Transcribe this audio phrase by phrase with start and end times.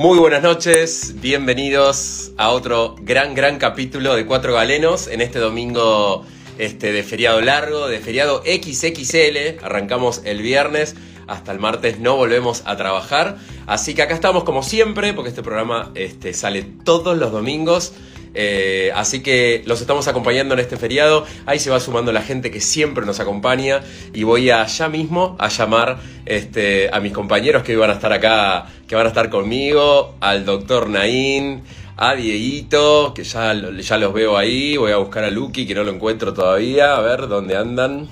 [0.00, 6.24] Muy buenas noches, bienvenidos a otro gran, gran capítulo de Cuatro Galenos en este domingo
[6.56, 9.62] este, de feriado largo, de feriado XXL.
[9.62, 13.36] Arrancamos el viernes, hasta el martes no volvemos a trabajar.
[13.66, 17.92] Así que acá estamos como siempre, porque este programa este, sale todos los domingos.
[18.34, 21.24] Eh, así que los estamos acompañando en este feriado.
[21.46, 23.82] Ahí se va sumando la gente que siempre nos acompaña.
[24.12, 28.66] Y voy allá mismo a llamar este, a mis compañeros que van a estar acá,
[28.86, 31.62] que van a estar conmigo, al doctor Naín,
[31.96, 34.76] a Dieguito, que ya, ya los veo ahí.
[34.76, 36.96] Voy a buscar a Lucky, que no lo encuentro todavía.
[36.96, 38.08] A ver dónde andan.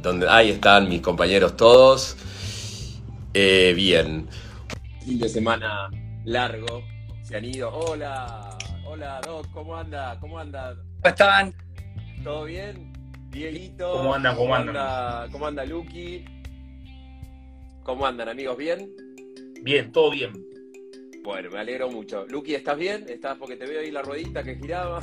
[0.00, 0.28] ¿Dónde?
[0.28, 2.16] Ahí están mis compañeros todos.
[3.34, 4.28] Eh, bien.
[5.04, 5.90] Fin de semana
[6.24, 6.82] largo.
[7.22, 7.70] Se han ido.
[7.72, 8.47] Hola.
[8.98, 10.18] Hola, Doc, ¿cómo anda?
[10.18, 10.74] ¿Cómo anda?
[10.74, 11.54] ¿Cómo están?
[12.24, 12.92] ¿Todo bien?
[13.30, 13.92] Dieguito.
[13.92, 14.34] ¿Cómo andan?
[14.34, 15.28] ¿Cómo, anda?
[15.30, 16.24] ¿Cómo anda Lucky?
[17.84, 18.56] ¿Cómo andan, amigos?
[18.56, 18.92] ¿Bien?
[19.62, 20.32] Bien, todo bien.
[21.22, 22.26] Bueno, me alegro mucho.
[22.26, 23.06] Lucky, ¿estás bien?
[23.08, 25.00] ¿Estás porque te veo ahí la ruedita que giraba?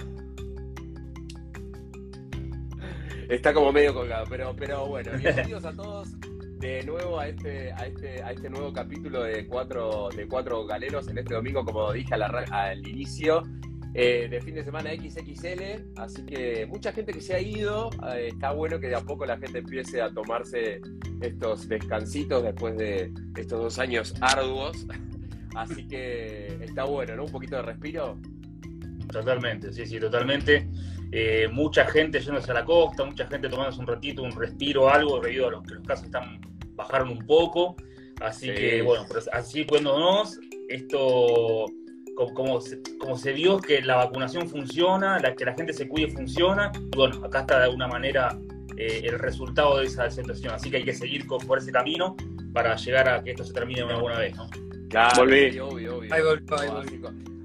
[3.30, 6.10] Está como medio colgado, pero, pero bueno, bienvenidos a todos
[6.60, 11.08] de nuevo a este, a este, a este nuevo capítulo de cuatro, de cuatro galeros
[11.08, 13.42] en este domingo, como dije al inicio.
[13.98, 18.28] Eh, de fin de semana XXL, así que mucha gente que se ha ido, eh,
[18.34, 20.82] está bueno que de a poco la gente empiece a tomarse
[21.22, 24.86] estos descansitos después de estos dos años arduos,
[25.56, 27.24] así que está bueno, ¿no?
[27.24, 28.20] Un poquito de respiro.
[29.10, 30.68] Totalmente, sí, sí, totalmente.
[31.14, 35.22] Eh, mucha gente yéndose a la costa, mucha gente tomándose un ratito, un respiro, algo,
[35.22, 36.42] debido a los que los casos están
[36.76, 37.78] bajaron un poco.
[38.20, 40.38] Así que, bueno, pues así cuéndonos,
[40.68, 41.68] esto
[42.16, 42.60] como,
[43.00, 47.24] como, se, vio que la vacunación funciona, la, que la gente se cuide funciona, bueno,
[47.26, 48.40] acá está de alguna manera
[48.78, 52.16] eh, el resultado de esa situación, así que hay que seguir por ese camino
[52.54, 54.50] para llegar a que esto se termine de alguna vez, ¿no?
[54.90, 56.02] Claro, obvio, obvio.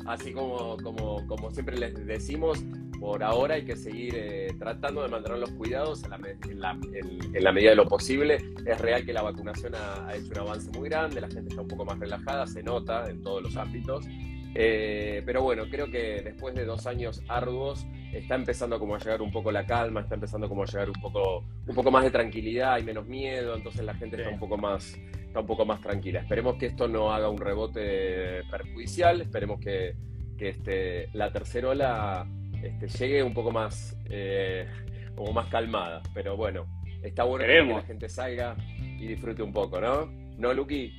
[0.06, 2.64] Así, como, como, como siempre les decimos,
[2.98, 7.52] por ahora hay que seguir eh, tratando de mantener los cuidados en la, en, la,
[7.52, 8.38] medida de lo posible.
[8.66, 11.62] Es real que la vacunación ha, ha, hecho un avance muy grande, la gente está
[11.62, 14.06] un poco más relajada, se nota en todos los ámbitos.
[14.54, 19.22] Eh, pero bueno, creo que después de dos años arduos está empezando como a llegar
[19.22, 22.10] un poco la calma, está empezando como a llegar un poco, un poco más de
[22.10, 25.80] tranquilidad, hay menos miedo, entonces la gente está un poco más, está un poco más
[25.80, 26.20] tranquila.
[26.20, 29.94] Esperemos que esto no haga un rebote perjudicial, esperemos que,
[30.36, 32.26] que este, la tercera ola
[32.62, 34.66] este, llegue un poco más, eh,
[35.14, 36.02] como más calmada.
[36.12, 36.66] Pero bueno,
[37.02, 40.06] está bueno que la gente salga y disfrute un poco, ¿no?
[40.38, 40.92] ¿No, Luqui?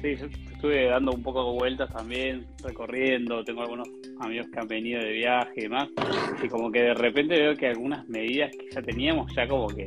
[0.00, 0.16] Sí,
[0.56, 3.88] estuve dando un poco de vueltas también, recorriendo, tengo algunos
[4.20, 5.88] amigos que han venido de viaje y demás,
[6.42, 9.86] y como que de repente veo que algunas medidas que ya teníamos, ya como que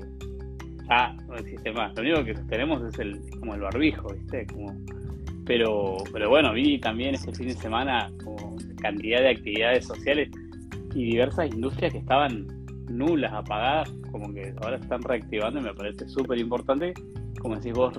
[0.87, 1.95] ya no existe más.
[1.95, 4.45] Lo único que tenemos es el, como el barbijo, ¿viste?
[4.45, 4.67] Como,
[5.45, 10.29] pero, pero bueno, vi también este fin de semana como cantidad de actividades sociales
[10.93, 12.45] y diversas industrias que estaban
[12.87, 16.93] nulas, apagadas, como que ahora están reactivando y me parece súper importante,
[17.41, 17.93] como decís vos,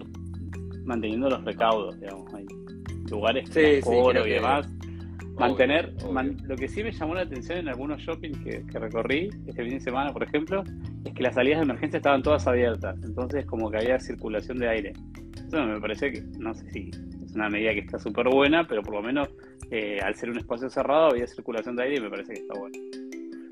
[0.84, 2.46] manteniendo los recaudos, digamos, hay
[3.10, 4.68] lugares sí, y demás.
[5.38, 5.94] Mantener,
[6.44, 9.80] lo que sí me llamó la atención en algunos shopping que, recorrí este fin de
[9.80, 10.62] semana, por ejemplo,
[11.04, 14.68] es que las salidas de emergencia estaban todas abiertas, entonces como que había circulación de
[14.68, 14.92] aire.
[15.46, 16.90] Eso me parece que, no sé si
[17.24, 19.30] es una medida que está súper buena, pero por lo menos
[19.70, 22.58] eh, al ser un espacio cerrado había circulación de aire y me parece que está
[22.58, 22.76] bueno.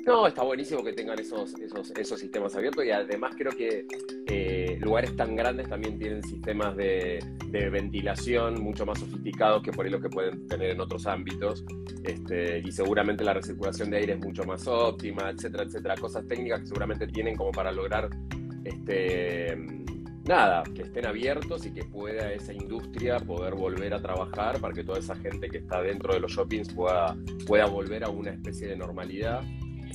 [0.08, 3.84] No, está buenísimo que tengan esos, esos, esos sistemas abiertos y además creo que
[4.26, 9.92] eh, lugares tan grandes también tienen sistemas de, ventilación mucho más sofisticados que por ahí
[9.92, 11.62] lo que pueden tener en otros ámbitos.
[12.04, 15.94] Este, y seguramente la recirculación de aire es mucho más óptima, etcétera, etcétera.
[15.96, 18.08] Cosas técnicas que seguramente tienen como para lograr
[18.64, 19.58] este,
[20.24, 24.84] nada, que estén abiertos y que pueda esa industria poder volver a trabajar para que
[24.84, 27.14] toda esa gente que está dentro de los shoppings pueda,
[27.46, 29.42] pueda volver a una especie de normalidad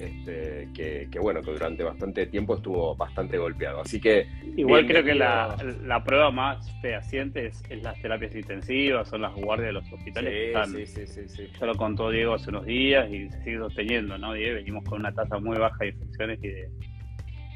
[0.06, 0.70] este,
[1.10, 3.82] que, bueno, que durante bastante tiempo estuvo bastante golpeado.
[3.82, 4.28] Así que.
[4.56, 9.74] Igual creo que la, prueba más fehaciente es, las terapias intensivas, son las guardias de
[9.74, 10.54] los hospitales.
[10.68, 14.18] Sí, sí, sí, sí, Ya lo contó Diego hace unos días y se sigue sosteniendo,
[14.18, 14.56] ¿no, Diego?
[14.56, 16.70] Venimos con una tasa muy baja de infecciones y de,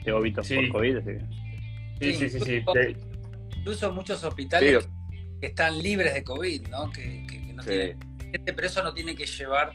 [0.06, 0.98] de óbitos por COVID.
[2.00, 2.64] Sí, sí, sí, sí.
[3.58, 4.88] Incluso muchos hospitales
[5.42, 6.92] están libres de COVID, ¿no?
[6.92, 7.98] Que, no tienen
[8.46, 9.72] pero eso no tiene que llevar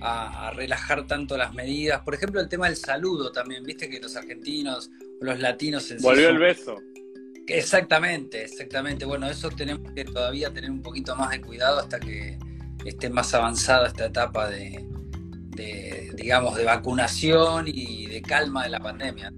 [0.00, 2.00] a, relajar tanto las medidas.
[2.02, 4.90] Por ejemplo, el tema del saludo también, viste que los argentinos
[5.20, 6.76] o los latinos en Volvió el beso.
[7.46, 9.04] Exactamente, exactamente.
[9.04, 12.38] Bueno, eso tenemos que todavía tener un poquito más de cuidado hasta que
[12.84, 14.84] esté más avanzada esta etapa de,
[16.14, 19.32] digamos, de vacunación y de calma de la pandemia.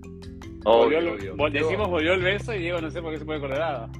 [1.52, 3.90] Decimos volvió el beso y Diego no sé por qué se puede colorado.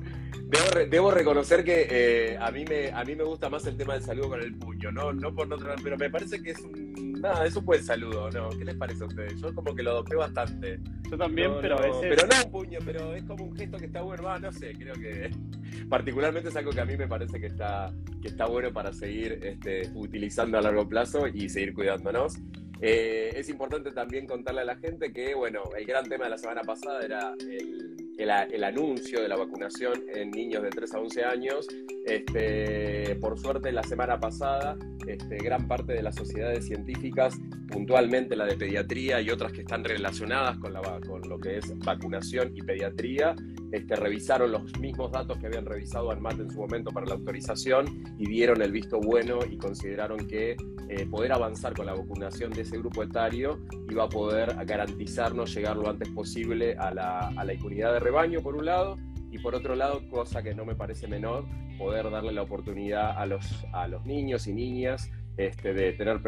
[0.49, 4.03] Debo, reconocer que eh, a, mí me, a mí me gusta más el tema del
[4.03, 7.45] saludo con el puño, no, no por otro pero me parece que es un, nada,
[7.45, 8.49] es un buen saludo, ¿no?
[8.51, 9.39] ¿Qué les parece a ustedes?
[9.41, 10.81] Yo como que lo adopté bastante.
[11.11, 12.01] Yo también, pero a veces...
[12.01, 14.95] Pero no un puño, pero es como un gesto que está bueno, no sé, creo
[14.95, 15.31] que
[15.91, 17.93] particularmente es algo que a mí me parece que está,
[18.23, 22.39] que está bueno para seguir este, utilizando a largo plazo y seguir cuidándonos.
[22.81, 26.39] Eh, es importante también contarle a la gente que, bueno, el gran tema de la
[26.39, 31.25] semana pasada era el, el, anuncio de la vacunación en niños de 3 a 11
[31.25, 31.67] años.
[32.05, 34.77] Este, por suerte, la semana pasada,
[35.07, 37.39] este, gran parte de las sociedades científicas,
[37.71, 41.79] puntualmente la de pediatría y otras que están relacionadas con, la, con lo que es
[41.79, 43.37] vacunación y pediatría,
[43.71, 48.17] este, revisaron los mismos datos que habían revisado ANMAT en su momento para la autorización
[48.19, 50.57] y dieron el visto bueno y consideraron que
[50.89, 53.59] eh, poder avanzar con la vacunación de ese grupo etario
[53.91, 58.41] iba a poder garantizarnos llegar lo antes posible a la, a la inmunidad de rebaño,
[58.41, 58.97] por un lado,
[59.31, 61.45] y por otro lado, cosa que no me parece menor,
[61.77, 66.21] poder darle la oportunidad a los, a los niños y niñas este, de tener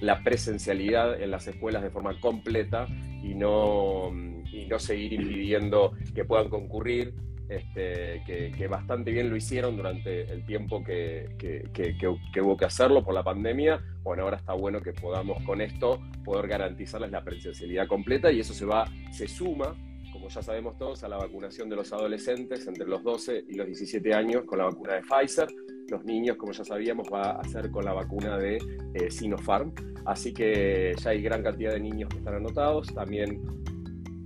[0.00, 2.88] la presencialidad en las escuelas de forma completa
[3.22, 4.10] y no,
[4.52, 7.14] y no seguir impidiendo que puedan concurrir,
[7.48, 13.14] este, que, bastante bien lo hicieron durante el tiempo que, que, hubo que hacerlo por
[13.14, 13.80] la pandemia.
[14.02, 18.54] Bueno, ahora está bueno que podamos con esto poder garantizarles la presencialidad completa y eso
[18.54, 19.76] se va, se suma
[20.20, 23.66] como ya sabemos todos, a la vacunación de los adolescentes entre los 12 y los
[23.66, 25.48] 17 años con la vacuna de Pfizer.
[25.88, 28.58] Los niños, como ya sabíamos, va a ser con la vacuna de
[28.92, 29.72] eh, Sinopharm.
[30.04, 32.94] Así que ya hay gran cantidad de niños que están anotados.
[32.94, 33.40] También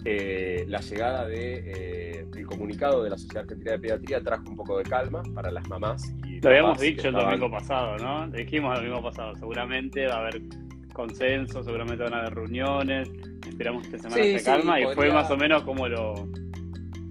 [0.05, 4.57] eh, la llegada del de, eh, comunicado de la Sociedad Argentina de Pediatría trajo un
[4.57, 6.13] poco de calma para las mamás.
[6.27, 8.29] Y Lo habíamos dicho el domingo pasado, ¿no?
[8.31, 9.37] Dijimos el domingo pasado.
[9.37, 10.43] Seguramente va a haber
[10.95, 13.11] consenso, seguramente van a haber reuniones,
[13.47, 16.15] esperamos que esta semana se calma y fue más o menos como lo,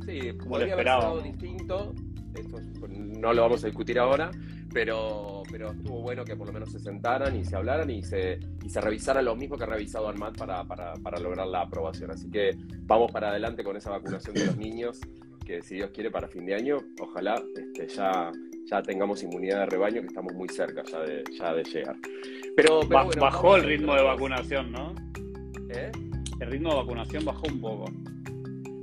[0.06, 1.24] sí, como lo esperábamos.
[1.24, 1.94] distinto,
[2.34, 4.32] esto no lo vamos a discutir ahora,
[4.74, 8.40] pero, pero estuvo bueno que por lo menos se sentaran y se hablaran y se,
[8.64, 12.10] y se revisara lo mismo que ha revisado ANMAT para, para, para lograr la aprobación.
[12.10, 15.00] Así que vamos para adelante con esa vacunación de los niños,
[15.46, 18.32] que si Dios quiere para fin de año, ojalá este, ya
[18.65, 21.95] ya tengamos inmunidad de rebaño, que estamos muy cerca ya de, ya de llegar.
[22.56, 24.94] Pero, bajó el ritmo de vacunación, ¿no?
[25.69, 25.92] ¿Eh?
[26.39, 27.86] El ritmo de vacunación bajó un poco.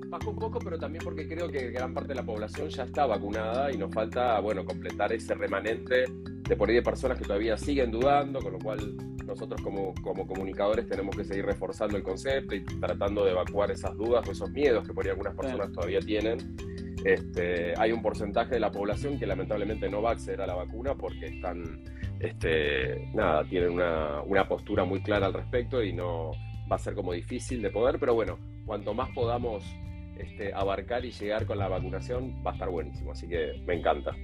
[0.08, 3.06] Bajó un poco, pero también porque creo que gran parte de la población ya está
[3.06, 6.04] vacunada y nos falta, bueno, completar ese remanente
[6.48, 10.26] de por ahí de personas que todavía siguen dudando, con lo cual nosotros como, como
[10.26, 14.50] comunicadores tenemos que seguir reforzando el concepto y tratando de evacuar esas dudas o esos
[14.50, 16.38] miedos que por ahí algunas personas todavía tienen
[17.04, 20.54] este, hay un porcentaje de la población que lamentablemente no va a acceder a la
[20.54, 21.84] vacuna porque están,
[22.18, 26.32] este, nada, tienen una, postura muy clara al respecto y no
[26.70, 29.64] va a ser como difícil de poder, pero bueno, cuanto más podamos
[30.16, 34.14] este, abarcar y llegar con la vacunación va a estar buenísimo, así que me encanta.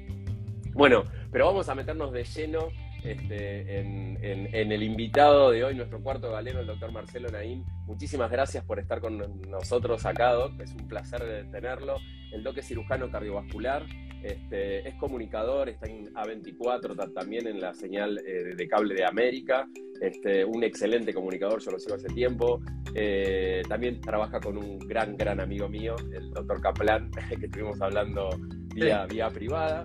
[0.73, 2.69] Bueno, pero vamos a meternos de lleno
[3.07, 7.65] este, en, el invitado de hoy, nuestro cuarto galeno, el doctor Marcelo Naín.
[7.87, 10.61] Muchísimas gracias por estar con nosotros acá, Doc.
[10.61, 11.97] Es un placer tenerlo.
[12.33, 13.85] El Doc es cirujano cardiovascular,
[14.23, 19.69] este, es comunicador, está en A24, también en la señal eh, de cable de América.
[20.01, 22.61] Este, un excelente comunicador, yo lo sigo hace tiempo.
[22.95, 28.31] Eh, también trabaja con un gran, gran amigo mío, el doctor Kaplan, que estuvimos hablando
[28.75, 29.85] vía, vía privada.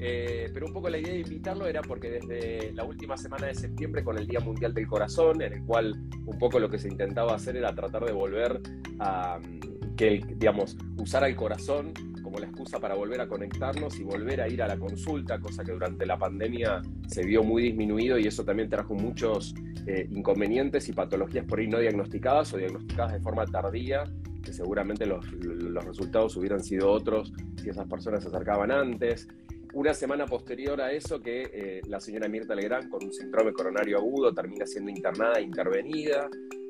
[0.00, 3.54] Eh, pero un poco la idea de invitarlo era porque desde la última semana de
[3.54, 6.88] septiembre, con el Día Mundial del Corazón, en el cual un poco lo que se
[6.88, 8.60] intentaba hacer era tratar de volver
[9.00, 14.04] a mm, que, digamos, usar al corazón como la excusa para volver a conectarnos y
[14.04, 18.18] volver a ir a la consulta, cosa que durante la pandemia se vio muy disminuido
[18.18, 19.54] y eso también trajo muchos
[19.86, 24.04] eh, inconvenientes y patologías por ahí no diagnosticadas o diagnosticadas de forma tardía,
[24.44, 29.26] que seguramente los, los resultados hubieran sido otros si esas personas se acercaban antes
[29.74, 33.98] una semana posterior a eso que eh, la señora Mirta Legrand con un síndrome coronario
[33.98, 36.28] agudo termina siendo internada intervenida.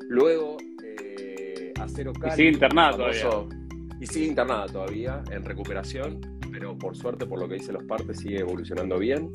[0.09, 2.33] Luego, eh, Acero Cali...
[2.33, 3.31] Y sigue internada todavía.
[4.00, 8.19] Y sigue internada todavía, en recuperación, pero por suerte, por lo que dicen los partes,
[8.19, 9.31] sigue evolucionando bien.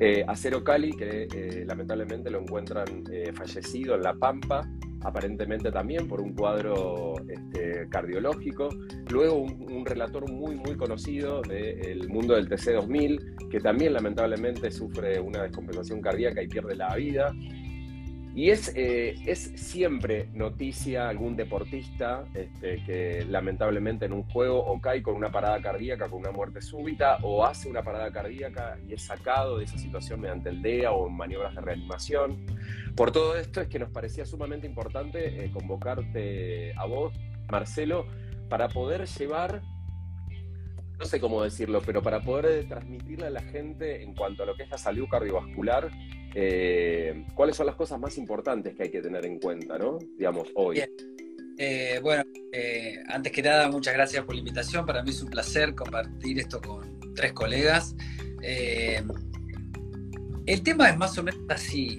[0.00, 3.04] Eh, Acero Cali, que eh, lamentablemente lo encuentran
[3.34, 4.64] fallecido en La Pampa,
[5.02, 8.68] aparentemente también por un cuadro este, cardiológico.
[9.10, 15.42] Luego un, relator muy, muy conocido del mundo del TC2000, que también lamentablemente sufre una
[15.42, 17.34] descompensación cardíaca y pierde la vida.
[18.34, 24.80] Y es, eh, es siempre noticia algún deportista este, que lamentablemente en un juego o
[24.80, 28.94] cae con una parada cardíaca, con una muerte súbita, o hace una parada cardíaca y
[28.94, 32.46] es sacado de esa situación mediante el DEA o maniobras de reanimación.
[32.94, 37.14] Por todo esto es que nos parecía sumamente importante eh, convocarte a vos,
[37.50, 38.06] Marcelo,
[38.48, 39.62] para poder llevar
[40.98, 44.56] no sé cómo decirlo, pero para poder transmitirle a la gente en cuanto a lo
[44.56, 45.90] que es la salud cardiovascular,
[46.34, 49.98] eh, ¿cuáles son las cosas más importantes que hay que tener en cuenta, ¿no?
[50.16, 50.82] Digamos, hoy.
[51.60, 52.22] Eh, bueno,
[53.08, 54.86] antes que nada, muchas gracias por la invitación.
[54.86, 57.96] Para mí es un placer compartir esto con tres colegas.
[60.46, 61.98] el tema es más o menos así.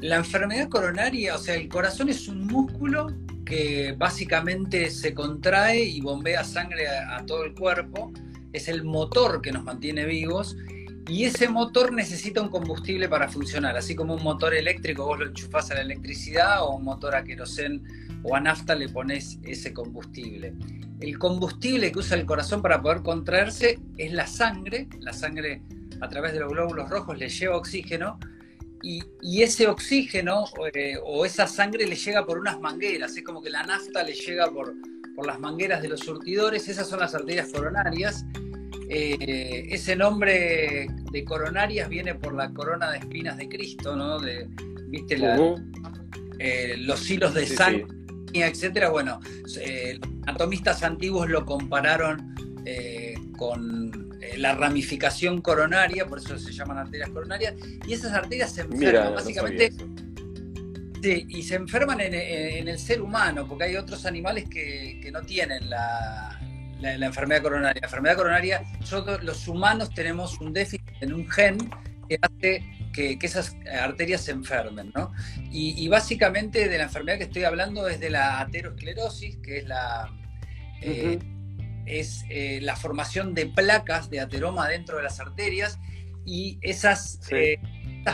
[0.00, 3.08] la enfermedad coronaria, o sea, el corazón es un músculo
[3.50, 8.12] que básicamente se contrae y bombea sangre a, todo el cuerpo,
[8.52, 10.56] es el motor que nos mantiene vivos
[11.08, 15.26] y ese motor necesita un combustible para funcionar, así como un motor eléctrico vos lo
[15.26, 17.82] enchufás a la electricidad o un motor a querosén
[18.22, 20.54] o a nafta le pones ese combustible.
[21.00, 25.62] El combustible que usa el corazón para poder contraerse es la sangre, la sangre
[26.00, 28.18] a través de los glóbulos rojos le lleva oxígeno
[28.82, 29.02] y,
[29.42, 33.62] ese oxígeno eh, o esa sangre le llega por unas mangueras, es como que la
[33.62, 34.74] nafta le llega por,
[35.14, 38.24] por las mangueras de los surtidores, esas son las arterias coronarias.
[38.92, 44.18] Eh, ese nombre de coronarias viene por la corona de espinas de Cristo, ¿no?
[44.18, 44.48] De,
[44.88, 45.16] ¿Viste?
[46.38, 47.86] Eh, los hilos de sangre,
[48.32, 48.90] etcétera.
[48.90, 49.20] Bueno,
[50.26, 52.34] atomistas antiguos lo compararon
[53.36, 57.54] con eh, la ramificación coronaria, por eso se llaman arterias coronarias,
[57.86, 59.72] y esas arterias se enferman básicamente.
[61.02, 65.70] sí, y se enferman en, el ser humano, porque hay otros animales que, no tienen
[65.70, 66.38] la,
[66.82, 67.80] enfermedad coronaria.
[67.80, 71.58] La enfermedad coronaria, nosotros los humanos tenemos un déficit en un gen
[72.08, 75.12] que hace que, esas arterias se enfermen, ¿no?
[75.50, 80.10] Y, básicamente de la enfermedad que estoy hablando es de la aterosclerosis, que es la
[81.90, 85.78] es eh, la formación de placas de ateroma dentro de las arterias
[86.24, 87.58] y esas, eh,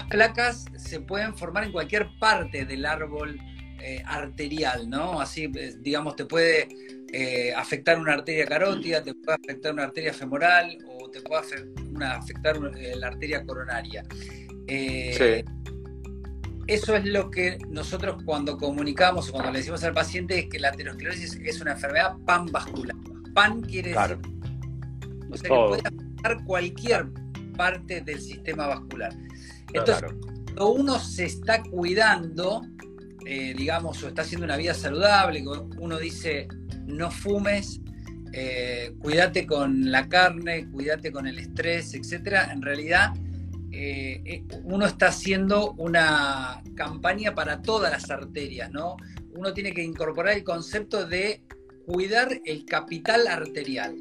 [0.08, 3.38] placas se pueden formar en cualquier parte del árbol
[3.80, 5.20] eh, arterial, ¿no?
[5.20, 5.49] Así,
[5.80, 6.68] digamos, te puede
[7.56, 11.42] afectar una arteria carótida, te puede afectar una arteria femoral o te puede
[12.04, 14.04] afectar la arteria coronaria.
[16.66, 20.58] Eso es lo que nosotros cuando comunicamos o cuando le decimos al paciente es que
[20.58, 22.96] la aterosclerosis es una enfermedad panvascular
[23.36, 24.18] pan quiere decir.
[25.30, 27.06] O sea, que puede afectar cualquier
[27.56, 29.12] parte del sistema vascular.
[29.72, 30.10] Entonces,
[30.44, 32.62] cuando uno se está cuidando,
[33.26, 35.44] eh, digamos, o está haciendo una vida saludable,
[35.78, 36.48] uno dice,
[36.87, 37.81] no fumes,
[38.33, 43.12] eh, cuídate con la carne, cuídate con el estrés, etcétera, en realidad
[43.73, 48.97] eh, uno está haciendo una campaña para todas las arterias, ¿no?
[49.35, 51.43] Uno tiene que incorporar el concepto de
[51.85, 53.97] cuidar el capital arterial.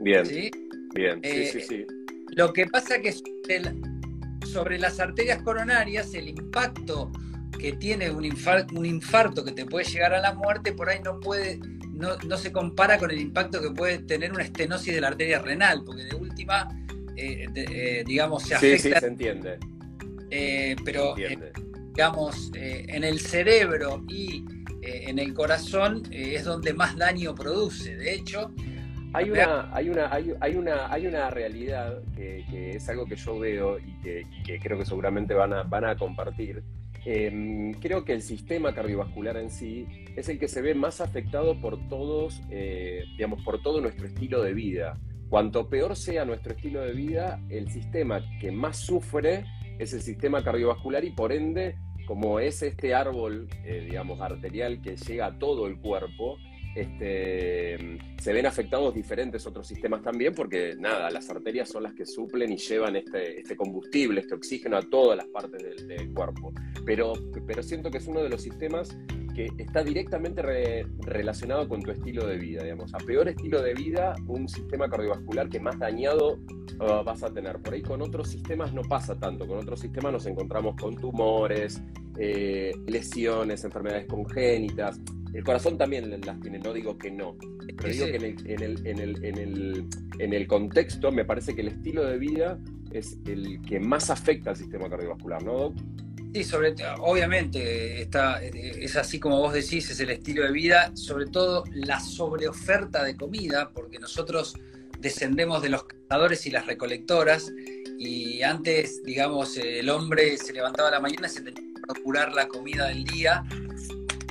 [0.00, 0.24] Bien.
[0.24, 0.50] ¿sí?
[0.94, 1.86] Bien, sí, sí, eh, sí.
[2.34, 3.14] Lo que pasa que
[4.46, 7.10] sobre, las arterias coronarias, el impacto
[7.58, 11.00] que tiene un infarto, un infarto que te puede llegar a la muerte, por ahí
[11.02, 11.58] no puede,
[11.92, 15.82] no, se compara con el impacto que puede tener una estenosis de la arteria renal,
[15.84, 16.68] porque de última,
[17.16, 18.82] eh, eh, digamos, se afecta.
[18.82, 19.58] Sí, sí, se entiende.
[20.84, 21.14] pero,
[21.94, 24.44] digamos, en el cerebro y
[24.88, 27.96] eh, en el corazón eh, es donde más daño produce.
[27.96, 28.52] De hecho,
[29.12, 33.78] hay una, hay una, hay, una, hay una realidad que, es algo que yo veo
[33.78, 36.62] y que, creo que seguramente van a, van a compartir.
[37.10, 41.58] Em, creo que el sistema cardiovascular en sí es el que se ve más afectado
[41.58, 44.98] por todos, eh, digamos, por todo nuestro estilo de vida.
[45.30, 49.46] Cuanto peor sea nuestro estilo de vida, el sistema que más sufre
[49.78, 54.98] es el sistema cardiovascular y por ende como es este árbol, eh, digamos, arterial que
[54.98, 56.36] llega a todo el cuerpo,
[56.74, 62.06] este, se ven afectados diferentes otros sistemas también, porque nada, las arterias son las que
[62.06, 66.52] suplen y llevan este, este combustible, este oxígeno a todas las partes del, cuerpo.
[66.84, 67.12] Pero,
[67.46, 68.96] pero siento que es uno de los sistemas
[69.34, 70.42] que está directamente
[70.98, 72.92] relacionado con tu estilo de vida, digamos.
[72.92, 76.38] A peor estilo de vida, un sistema cardiovascular que más dañado
[76.80, 77.58] uh, vas a tener.
[77.60, 79.46] Por ahí con otros sistemas no pasa tanto.
[79.46, 81.80] Con otros sistemas nos encontramos con tumores,
[82.18, 85.00] eh, lesiones, enfermedades congénitas.
[85.32, 87.36] El corazón también las tiene, no digo que no.
[87.76, 89.86] Pero digo que en el, en, el, en, el, en, el,
[90.18, 92.58] en el contexto me parece que el estilo de vida
[92.92, 95.74] es el que más afecta al sistema cardiovascular, ¿no,
[96.34, 101.26] Sí, sobre, obviamente está, es así como vos decís, es el estilo de vida, sobre
[101.26, 104.54] todo la sobreoferta de comida, porque nosotros
[105.00, 107.50] descendemos de los cazadores y las recolectoras,
[107.98, 112.32] y antes, digamos, el hombre se levantaba a la mañana y se tenía que procurar
[112.32, 113.44] la comida del día,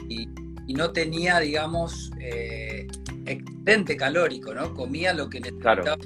[0.10, 0.28] y,
[0.74, 2.88] no tenía, digamos, eh,
[3.26, 4.74] excedente calórico, ¿no?
[4.74, 5.98] Comía lo que necesitaba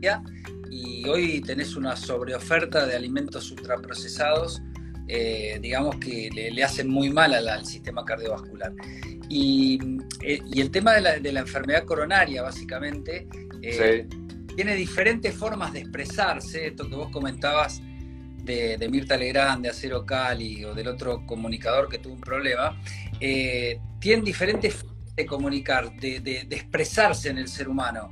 [0.00, 0.22] día,
[0.70, 4.62] y hoy tenés una sobreoferta de alimentos ultraprocesados
[5.06, 8.72] eh, digamos que le, hacen muy mal al, sistema cardiovascular.
[9.28, 9.78] Y,
[10.22, 13.26] eh, el tema de la, enfermedad coronaria, básicamente,
[14.54, 20.04] tiene diferentes formas de expresarse, esto que vos comentabas de, de, Mirta Legrand, de Acero
[20.04, 22.78] Cali o del otro comunicador que tuvo un problema,
[23.18, 28.10] tienen diferentes formas de comunicar, de, expresarse en el ser humano.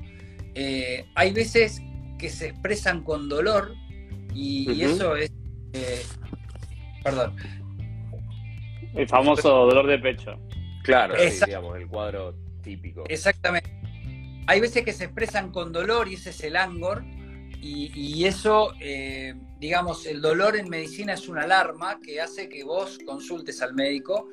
[1.15, 1.83] hay veces
[2.19, 3.75] que se expresan con dolor
[4.35, 5.31] y, eso es...
[5.73, 6.03] Eh,
[7.03, 7.37] perdón.
[8.95, 10.39] El famoso dolor de pecho.
[10.85, 13.05] Claro, digamos, el cuadro típico.
[13.09, 13.82] Exactamente.
[14.47, 17.05] Hay veces que se expresan con dolor y ese es el angor.
[17.65, 22.99] Y, eso, eh, digamos, el dolor en medicina es una alarma que hace que vos
[23.07, 24.29] consultes al médico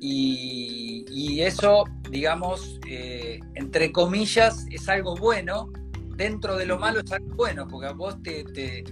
[0.00, 5.72] y, eso, digamos, eh, entre comillas, es algo bueno
[6.18, 8.84] dentro de lo malo es algo bueno, porque a vos te,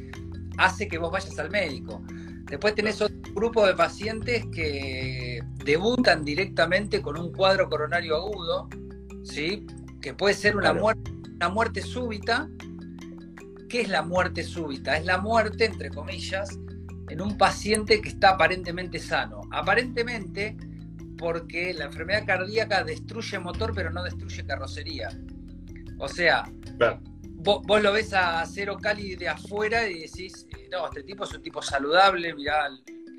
[0.57, 2.03] hace que vos vayas al médico.
[2.49, 8.69] Después tenés otro grupo de pacientes que debutan directamente con un cuadro coronario agudo,
[9.25, 9.67] ¿sí?
[10.01, 12.49] Que puede ser una, muerte, una muerte súbita.
[13.69, 14.97] ¿Qué es la muerte súbita?
[14.97, 16.59] Es la muerte, entre comillas,
[17.09, 19.43] en un paciente que está aparentemente sano.
[19.51, 20.57] Aparentemente
[21.17, 25.09] porque la enfermedad cardíaca destruye motor pero no destruye carrocería.
[25.99, 26.45] O sea,
[27.37, 31.33] vos, lo ves a Cero Cali de afuera y decís, eh, no, este tipo es
[31.33, 32.69] un tipo saludable, mirá,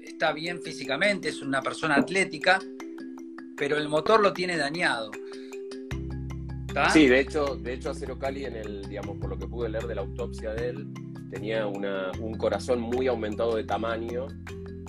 [0.04, 2.60] está bien físicamente, es una persona atlética,
[3.56, 5.12] pero el motor lo tiene dañado.
[6.92, 9.88] Sí, de hecho, de hecho Acero Cali en el, digamos, por lo que pude leer
[9.88, 10.88] de la autopsia de él,
[11.32, 14.28] tenía un corazón muy aumentado de tamaño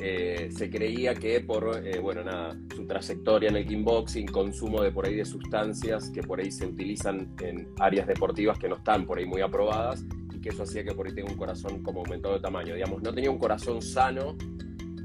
[0.01, 4.93] eh, se creía que por, eh, bueno, nada, su trayectoria en el kickboxing, consumo de
[4.93, 9.07] por ahí de sustancias que por ahí se utilizan en áreas deportivas que no están
[9.07, 12.01] por ahí muy aprobadas y que eso hacía que por ahí tenga un corazón como
[12.01, 12.75] aumentado de tamaño.
[12.75, 14.37] Digamos, no tenía un corazón sano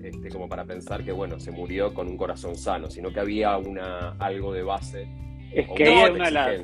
[0.04, 3.58] este, como para pensar que, bueno, se murió con un corazón sano, sino que había
[3.58, 5.08] una, algo de base.
[5.56, 6.64] Es que hay una, de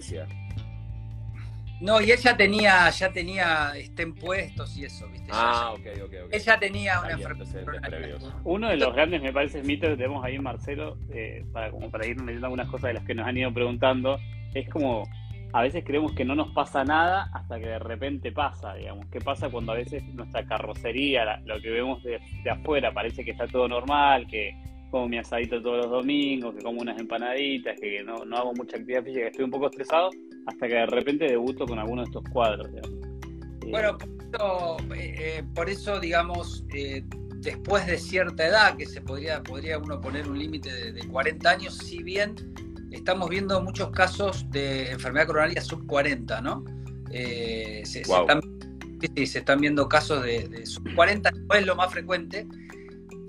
[1.79, 5.29] no, y ella tenía, ya tenía estén puestos y eso, ¿viste?
[5.31, 6.33] Ah, ok, ok, ok.
[6.33, 8.19] Ella tenía una enfermedad.
[8.43, 12.05] Uno de los grandes, me parece, mitos que tenemos ahí, Marcelo, eh, para, como para
[12.05, 14.19] ir leyendo algunas cosas de las que nos han ido preguntando,
[14.53, 15.07] es como
[15.53, 19.05] a veces creemos que no nos pasa nada hasta que de repente pasa, digamos.
[19.07, 23.31] ¿Qué pasa cuando a veces nuestra carrocería, lo que vemos de, de afuera, parece que
[23.31, 24.53] está todo normal, que
[24.89, 28.77] como mi asadito todos los domingos, que como unas empanaditas, que no, no hago mucha
[28.77, 30.09] actividad física, que estoy un poco estresado,
[30.45, 32.67] hasta que de repente debuto con alguno de estos cuadros.
[33.67, 33.97] Bueno,
[34.95, 37.03] eh, por eso, digamos, eh,
[37.37, 41.77] después de cierta edad, que se podría, podría uno poner un límite de, 40 años,
[41.77, 42.35] si bien
[42.91, 46.65] estamos viendo muchos casos de enfermedad coronaria sub 40, ¿no?
[47.11, 48.41] Eh, se, están,
[49.15, 52.47] se, están, viendo casos de, de sub 40, no es lo más frecuente,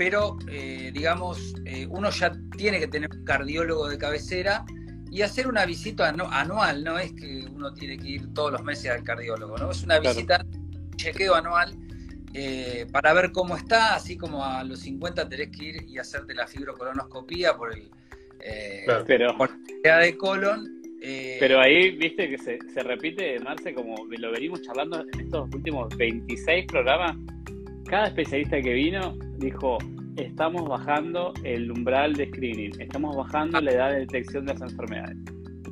[0.01, 4.65] pero eh, digamos, eh, uno ya tiene que tener un cardiólogo de cabecera
[5.11, 8.91] y hacer una visita anual, no es que uno tiene que ir todos los meses
[8.93, 9.71] al cardiólogo, ¿no?
[9.71, 11.75] Es una visita, un chequeo anual
[12.33, 16.33] eh, para ver cómo está, así como a los 50 tenés que ir y hacerte
[16.33, 17.91] la fibrocolonoscopía por el
[18.87, 19.35] pero,
[19.99, 20.81] de colon.
[21.39, 25.95] pero ahí, viste que se, se repite, Marce, como lo venimos charlando en estos últimos
[25.95, 27.19] 26 programas,
[27.89, 29.79] cada especialista que vino dijo,
[30.17, 35.17] estamos bajando el umbral de screening, estamos bajando la edad de detección de las enfermedades.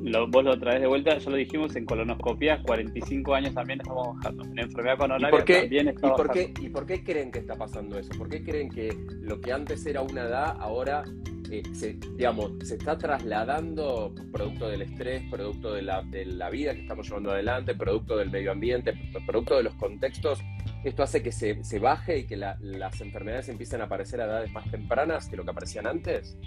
[0.01, 4.15] Lo, vos lo traes de vuelta, ya lo dijimos en colonoscopia, 45 años también estamos
[4.15, 4.43] bajando.
[4.45, 6.53] En enfermedad coronaria también está ¿y por bajando.
[6.53, 8.09] Qué, ¿Y por qué creen que está pasando eso?
[8.17, 11.03] ¿Por qué creen que lo que antes era una edad, ahora
[11.51, 16.73] eh, se, digamos, se está trasladando producto del estrés, producto de la, de la vida
[16.73, 18.93] que estamos llevando adelante, producto del medio ambiente,
[19.25, 20.39] producto de los contextos
[20.83, 24.69] esto hace que se, baje y que las enfermedades empiecen a aparecer a edades más
[24.71, 26.37] tempranas que lo que aparecían antes?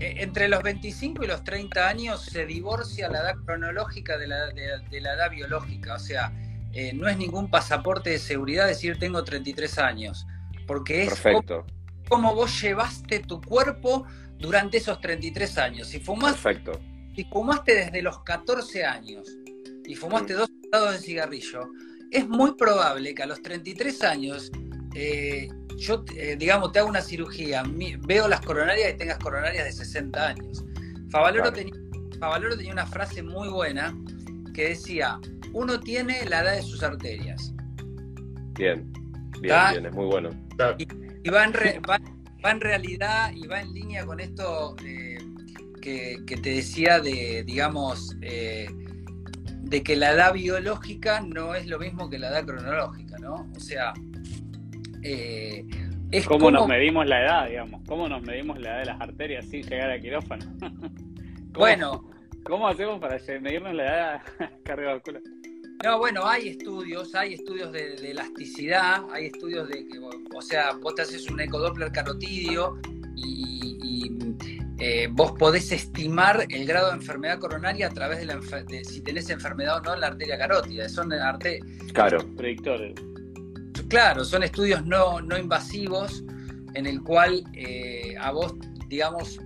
[0.00, 4.46] Eh, entre los 25 y los 30 años se divorcia la edad cronológica de la,
[4.48, 5.94] de, la edad biológica.
[5.94, 6.32] O sea,
[6.72, 10.26] eh, no es ningún pasaporte de seguridad decir tengo 33 años.
[10.66, 11.64] Porque es Perfecto.
[12.08, 14.06] Como, vos llevaste tu cuerpo
[14.38, 15.88] durante esos 33 años.
[15.88, 16.80] Si fumaste, Perfecto.
[17.14, 19.26] Si fumaste desde los 14 años
[19.86, 20.36] y fumaste mm.
[20.36, 21.60] dos estados de cigarrillo,
[22.10, 24.52] es muy probable que a los 33 años
[24.98, 27.62] eh, yo, eh, digamos, te hago una cirugía,
[28.06, 30.64] veo las coronarias y tengas coronarias de 60 años.
[31.10, 31.74] Favaloro, tenía,
[32.56, 33.94] tenía una frase muy buena
[34.54, 35.20] que decía,
[35.52, 37.52] uno tiene la edad de sus arterias.
[38.54, 38.90] Bien,
[39.42, 40.30] bien, bien, es muy bueno.
[40.78, 45.18] Y, va, en realidad y va en línea con esto eh,
[45.82, 52.08] que, que, te decía de, digamos, de que la edad biológica no es lo mismo
[52.08, 53.46] que la edad cronológica, ¿no?
[53.54, 53.92] O sea,
[55.06, 55.64] eh,
[56.10, 57.82] Es ¿Cómo nos medimos la edad, digamos?
[57.86, 60.44] ¿Cómo nos medimos la edad de las arterias sin llegar al quirófano?
[61.52, 62.10] bueno.
[62.44, 64.22] ¿Cómo hacemos para medirnos la edad
[64.64, 65.20] cardiovascular?
[65.84, 70.94] No, bueno, hay estudios, hay estudios de, elasticidad, hay estudios de que, o sea, vos
[70.94, 72.80] te haces un ecodoppler carotidio
[73.14, 74.10] y,
[74.78, 78.40] eh, vos podés estimar el grado de enfermedad coronaria a través de, la,
[78.84, 80.88] si tenés enfermedad o no en la arteria carótida.
[80.88, 81.60] Son arte,
[81.92, 82.18] claro.
[82.36, 82.94] predictores.
[83.88, 86.24] Claro, son estudios no, invasivos
[86.74, 88.54] en el cual eh, a vos,
[88.88, 89.38] digamos,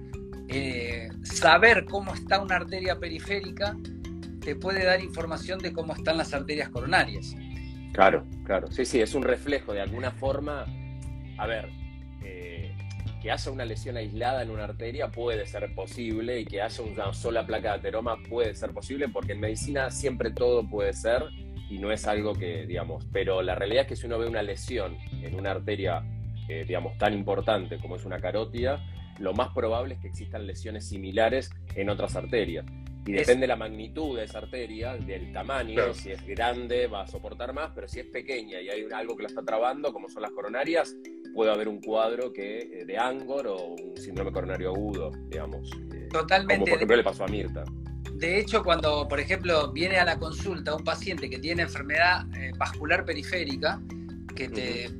[0.48, 3.76] eh, saber cómo está una arteria periférica
[4.40, 7.36] te puede dar información de cómo están las arterias coronarias.
[7.92, 8.70] Claro, claro.
[8.70, 10.64] Sí, sí, es un reflejo de alguna forma.
[11.38, 11.68] A ver,
[12.22, 12.74] eh,
[13.22, 17.12] que haya una lesión aislada en una arteria puede ser posible y que haya una
[17.12, 21.24] sola placa de ateroma puede ser posible porque en medicina siempre todo puede ser
[21.70, 24.42] y no es algo que, digamos, pero la realidad es que si uno ve una
[24.42, 26.02] lesión en una arteria,
[26.48, 28.84] eh, digamos, tan importante como es una carótida,
[29.20, 32.66] lo más probable es que existan lesiones similares en otras arterias.
[33.06, 37.06] Y depende de la magnitud de esa arteria, del tamaño, si es grande va a
[37.06, 40.22] soportar más, pero si es pequeña y hay algo que la está trabando, como son
[40.22, 40.94] las coronarias,
[41.34, 45.70] puede haber un cuadro que eh, de Angor o un síndrome coronario agudo, digamos.
[45.94, 46.54] Eh, Totalmente.
[46.54, 47.64] Como por ejemplo le pasó a Mirta.
[48.20, 52.52] De hecho, cuando, por ejemplo, viene a la consulta un paciente que tiene enfermedad eh,
[52.58, 53.80] vascular periférica,
[54.36, 54.90] que te,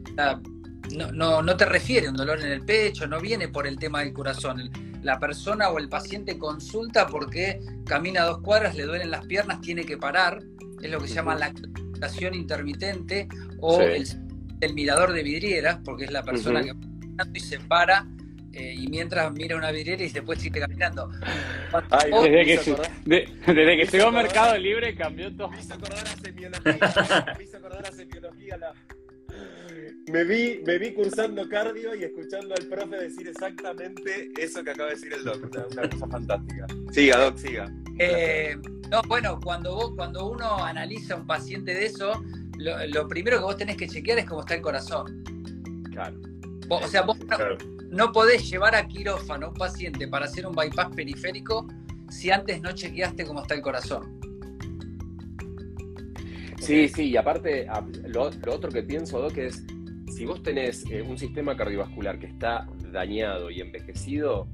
[1.12, 4.14] no, no, te refiere un dolor en el pecho, no viene por el tema del
[4.14, 4.70] corazón.
[5.02, 9.84] La persona o el paciente consulta porque camina dos cuadras, le duelen las piernas, tiene
[9.84, 10.42] que parar.
[10.80, 13.28] Es lo que se llama la aclaración intermitente
[13.60, 14.06] o el,
[14.72, 18.06] mirador de vidrieras, porque es la persona que va y se para
[18.52, 21.10] eh, y mientras mira una vidriera y después sigue caminando.
[22.22, 25.50] desde, que se, desde que llegó Mercado Libre cambió todo.
[25.50, 27.34] Me hizo acordar a semiología.
[27.38, 28.74] me hizo acordar a semiología la,
[30.10, 34.88] me vi, me vi cursando cardio y escuchando al profe decir exactamente eso que acaba
[34.88, 35.36] de decir el doc.
[35.70, 36.66] Una, cosa fantástica.
[36.90, 37.72] Siga, doc, siga.
[37.98, 38.56] Eh,
[38.90, 42.24] no, bueno, cuando, vos, cuando uno analiza a un paciente de eso,
[42.58, 45.22] lo, primero que vos tenés que chequear es cómo está el corazón.
[45.92, 46.18] Claro.
[46.68, 47.36] o sea, vos no,
[48.12, 51.66] podés llevar a quirófano a un paciente para hacer un bypass periférico
[52.08, 54.20] si antes no chequeaste cómo está el corazón.
[56.60, 57.66] Sí, sí, y aparte,
[58.06, 59.64] lo, otro que pienso, Doc, es
[60.08, 64.48] si vos tenés eh, un sistema cardiovascular que está dañado y envejecido,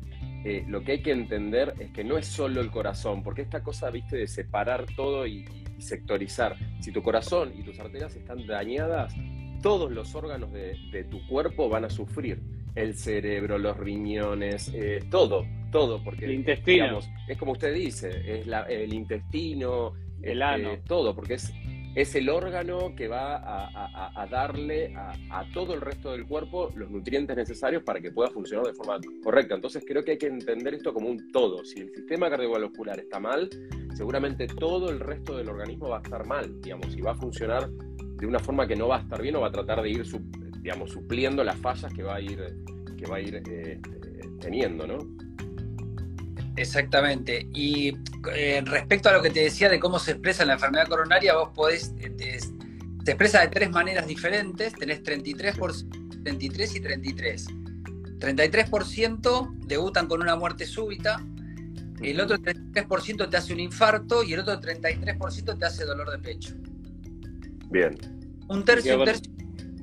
[0.44, 3.64] eh, lo que hay que entender es que no es solo el corazón, porque esta
[3.64, 5.44] cosa, viste, de separar todo y,
[5.78, 6.56] sectorizar.
[6.80, 9.14] Si tu corazón y tus arterias están dañadas,
[9.62, 12.40] todos los órganos de, tu cuerpo van a sufrir.
[12.76, 17.00] El cerebro, los riñones, eh, todo, todo, porque el intestino.
[17.26, 20.78] es como usted dice, es el intestino, el ano.
[20.86, 21.52] todo, porque es
[21.96, 27.34] es el órgano que va a, darle a, todo el resto del cuerpo los nutrientes
[27.34, 29.54] necesarios para que pueda funcionar de forma correcta.
[29.54, 31.64] Entonces creo que hay que entender esto como un todo.
[31.64, 33.48] Si el sistema cardiovascular está mal,
[33.94, 37.70] seguramente todo el resto del organismo va a estar mal, digamos, y va a funcionar
[37.70, 40.04] de una forma que no va a estar bien o va a tratar de ir,
[40.66, 42.40] digamos, supliendo las fallas que va a ir,
[42.98, 43.78] que va a ir eh,
[44.40, 44.98] teniendo, ¿no?
[46.56, 47.48] Exactamente.
[47.54, 47.96] Y
[48.34, 51.50] eh, respecto a lo que te decía de cómo se expresa la enfermedad coronaria, vos
[51.54, 55.54] podés, eh, se expresa de tres maneras diferentes, tenés 33,
[56.24, 57.46] 33 y 33.
[58.18, 61.24] 33% debutan con una muerte súbita,
[62.02, 66.18] el otro 33% te hace un infarto y el otro 33% te hace dolor de
[66.18, 66.56] pecho.
[67.70, 67.96] Bien.
[68.48, 69.35] Un tercio, un tercio.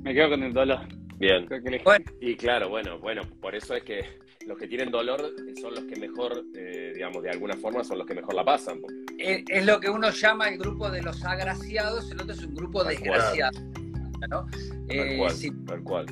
[0.04, 0.80] Me quedo con el dolor.
[1.18, 1.48] Bien.
[2.20, 4.04] Y claro, bueno, bueno, por eso es que
[4.46, 8.08] los que tienen dolor son los que mejor, eh, digamos, de alguna forma son los
[8.08, 8.82] que mejor la pasan.
[9.18, 12.84] Es, lo que uno llama el grupo de los agraciados, el otro es un grupo
[12.84, 13.58] desgraciado.
[14.30, 14.46] ¿no?
[14.50, 16.06] Tal eh, cual, si tal cual.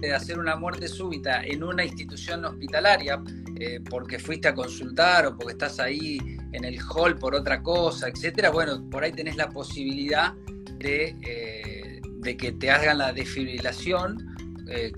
[0.00, 3.22] de hacer una muerte súbita en una institución hospitalaria
[3.58, 6.18] eh, porque fuiste a consultar o porque estás ahí
[6.52, 10.34] en el hall por otra cosa, etcétera, bueno, por ahí tenés la posibilidad
[10.78, 11.16] de,
[12.22, 14.32] de que te hagan la desfibrilación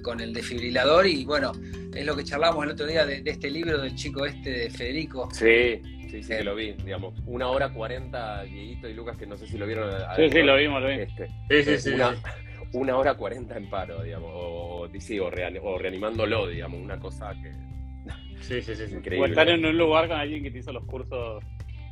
[0.03, 1.53] con el desfibrilador y bueno,
[1.95, 5.29] es lo que charlamos el otro día de, este libro del chico este de Federico.
[5.33, 7.15] Sí, sí, sí, que lo vi, digamos.
[7.27, 9.91] Una hora cuarenta, Dieguito y Lucas, que no sé si lo vieron.
[10.17, 11.09] Sí, sí, lo vimos, lo vimos.
[11.09, 11.97] Este, sí, sí, sí.
[12.73, 17.53] Una, hora cuarenta en paro, digamos, o, o, reanimándolo, digamos, una cosa que...
[18.41, 19.21] Sí, sí, sí, increíble.
[19.21, 21.43] O estar en un lugar con alguien que te hizo los cursos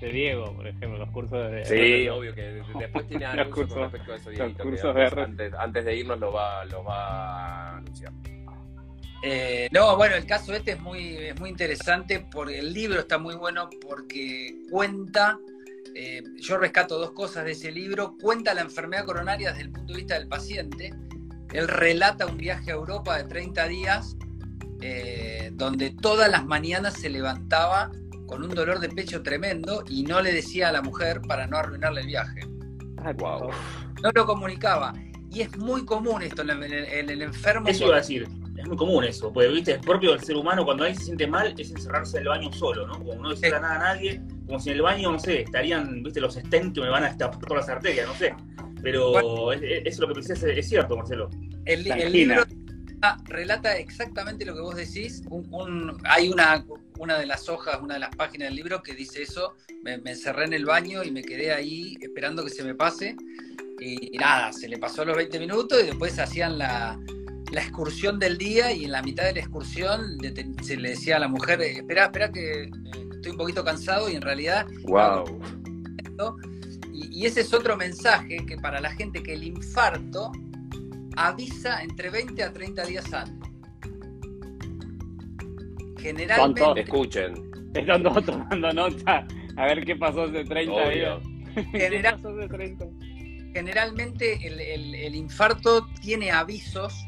[0.03, 1.65] de Diego, por ejemplo, los cursos de...
[1.65, 2.43] Sí, obvio que
[2.79, 6.83] después tiene anuncios con respecto a eso, Dieguito, antes, antes, de irnos lo va, lo
[6.83, 8.13] va a anunciar.
[9.23, 13.19] Eh, no, bueno, el caso este es muy, es muy interesante porque el libro está
[13.19, 15.39] muy bueno porque cuenta,
[15.95, 19.93] eh, yo rescato dos cosas de ese libro, cuenta la enfermedad coronaria desde el punto
[19.93, 20.93] de vista del paciente,
[21.53, 24.17] él relata un viaje a Europa de 30 días,
[24.81, 27.93] eh, donde todas las mañanas se levantaba
[28.33, 31.59] con un dolor de pecho tremendo y no le decía a la mujer para no
[31.59, 32.41] arruinarle el viaje.
[33.19, 33.51] wow.
[34.03, 34.95] No lo comunicaba.
[35.31, 37.69] Y es muy común esto en el, enfermo.
[37.69, 40.65] Eso iba a decir, es muy común eso, porque viste, es propio del ser humano
[40.65, 42.95] cuando alguien se siente mal, es encerrarse en el baño solo, ¿no?
[42.95, 46.21] Como no decirle nada a nadie, como si en el baño, no sé, estarían, viste,
[46.21, 48.35] los que me van a destapar todas las arterias, no sé.
[48.83, 51.29] Pero eso es, lo que me es, es cierto, Marcelo.
[51.67, 52.45] El, libro
[53.25, 55.23] relata exactamente lo que vos decís.
[56.05, 56.65] hay una,
[56.99, 59.55] una de las hojas, una de las páginas del libro que dice eso.
[59.83, 63.17] Me, encerré en el baño y me quedé ahí esperando que se me pase.
[63.81, 66.99] Y, nada, se le pasó los 20 minutos y después hacían la,
[67.53, 70.19] excursión del día y en la mitad de la excursión
[70.63, 72.71] se le decía a la mujer, eh, espera, espera que eh,
[73.13, 74.67] estoy un poquito cansado y en realidad...
[74.85, 75.39] Wow.
[76.91, 80.33] y ese es otro mensaje que para la gente que el infarto
[81.17, 83.51] avisa entre 20 a 30 días antes.
[85.99, 86.81] Generalmente.
[86.81, 87.35] Escuchen.
[87.75, 89.27] Están todos tomando nota.
[89.57, 91.23] A ver qué pasó hace 30 días.
[93.55, 97.07] Generalmente el, infarto tiene avisos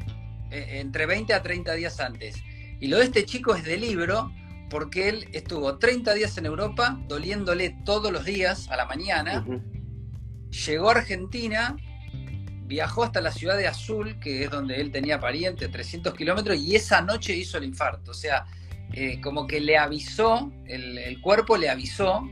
[0.50, 2.36] eh, entre 20 a 30 días antes.
[2.80, 4.30] Y lo de este chico es de libro
[4.68, 9.44] porque él estuvo 30 días en Europa doliéndole todos los días a la mañana.
[10.66, 11.76] Llegó a Argentina
[12.66, 16.74] viajó hasta la ciudad de Azul, que es donde él tenía pariente, 300 kilómetros, y
[16.74, 18.10] esa noche hizo el infarto.
[18.10, 18.46] O sea,
[18.92, 22.22] eh, como que le avisó, el, cuerpo le avisó,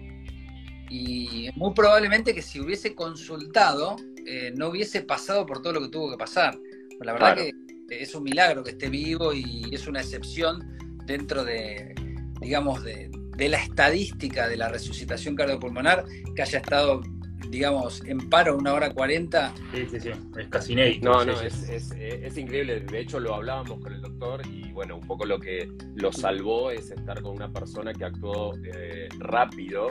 [0.89, 5.89] y muy probablemente que si hubiese consultado, eh, no hubiese pasado por todo lo que
[5.89, 6.59] tuvo que pasar.
[6.99, 7.53] Pues la verdad que
[7.89, 11.95] es un milagro que esté vivo y es una excepción dentro de,
[12.41, 17.03] digamos, de, de la estadística de la resucitación cardiopulmonar que haya estado
[17.49, 19.53] digamos, en paro una hora cuarenta.
[19.73, 21.11] Sí, sí, sí, es casi inédito.
[21.11, 22.81] No, no, Es, es, increíble.
[22.81, 26.71] De hecho, lo hablábamos con el doctor y bueno, un poco lo que lo salvó
[26.71, 29.89] es estar con una persona que actuó eh, rápido,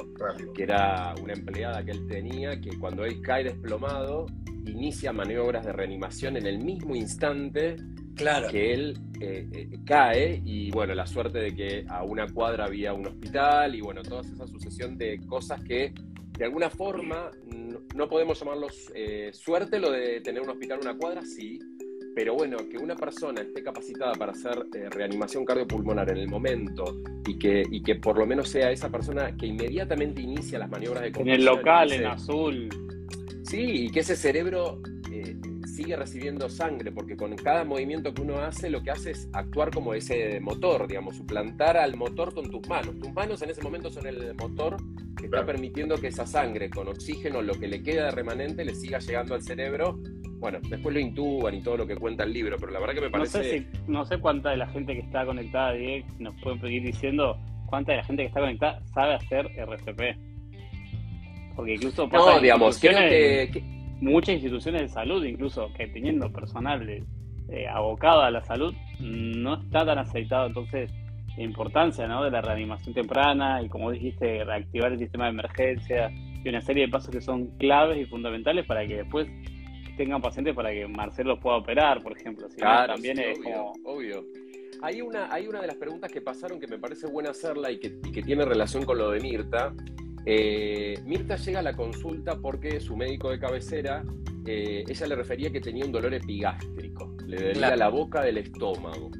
[0.53, 4.25] que era una empleada que él tenía, que cuando él cae desplomado,
[4.65, 7.75] inicia maniobras de reanimación en el mismo instante
[8.15, 8.47] claro.
[8.49, 12.93] que él eh, eh, cae y bueno, la suerte de que a una cuadra había
[12.93, 15.93] un hospital y bueno, toda esa sucesión de cosas que
[16.37, 17.31] de alguna forma,
[17.95, 21.59] no, podemos llamarlos eh, suerte lo de tener un hospital una cuadra, sí,
[22.13, 27.01] pero bueno, que una persona esté capacitada para hacer eh, reanimación cardiopulmonar en el momento
[27.25, 31.03] y que, y que por lo menos sea esa persona que inmediatamente inicia las maniobras
[31.03, 32.69] de En el local, en azul.
[33.43, 35.35] Sí, y que ese cerebro eh,
[35.81, 39.71] sigue recibiendo sangre, porque con cada movimiento que uno hace, lo que hace es actuar
[39.71, 42.99] como ese motor, digamos, suplantar al motor con tus manos.
[42.99, 44.77] Tus manos en ese momento son el motor
[45.17, 48.75] que está permitiendo que esa sangre con oxígeno, lo que le queda de remanente, le
[48.75, 49.97] siga llegando al cerebro.
[50.39, 53.01] Bueno, después lo intuban y todo lo que cuenta el libro, pero la verdad que
[53.01, 53.37] me parece...
[53.37, 56.83] No sé, no sé cuánta de la gente que está conectada, Diego, nos pueden seguir
[56.83, 60.01] diciendo cuánta de la gente que está conectada sabe hacer RCP.
[61.55, 67.67] Porque incluso pasa no, digamos, que muchas instituciones de salud, incluso que teniendo personal eh,
[67.67, 70.47] abocado a la salud, no está tan aceitado.
[70.47, 70.91] Entonces,
[71.37, 72.23] la importancia ¿no?
[72.23, 76.11] de la reanimación temprana y, como dijiste, reactivar el sistema de emergencia
[76.43, 79.27] y una serie de pasos que son claves y fundamentales para que después
[79.97, 82.47] tengan pacientes para que Marcelo pueda operar, por ejemplo.
[82.57, 84.25] claro, también es obvio, obvio.
[84.81, 87.79] Hay una, hay una de las preguntas que pasaron que me parece buena hacerla y
[87.79, 89.73] que, y que tiene relación con lo de Mirta,
[90.25, 94.03] eh, Mirta llega a la consulta porque su médico de cabecera,
[94.45, 99.11] eh, ella le refería que tenía un dolor epigástrico, le dolía la boca del estómago.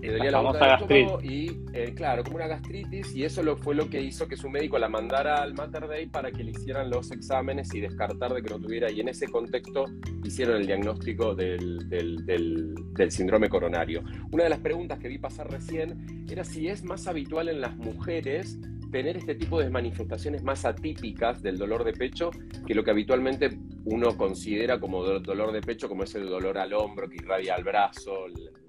[0.00, 3.58] Le dolía la, boca del estómago y, eh, claro, como una gastritis, y eso lo,
[3.58, 6.52] fue lo que hizo que su médico la mandara al Mater Day para que le
[6.52, 9.84] hicieran los exámenes y descartar de que no tuviera, y en ese contexto
[10.24, 14.02] hicieron el diagnóstico del, del síndrome coronario.
[14.32, 17.76] Una de las preguntas que vi pasar recién era si es más habitual en las
[17.76, 18.58] mujeres
[18.90, 22.30] tener este tipo de manifestaciones más atípicas del dolor de pecho
[22.66, 23.50] que lo que habitualmente
[23.84, 28.26] uno considera como dolor de pecho, como ese dolor al hombro que irradia al brazo,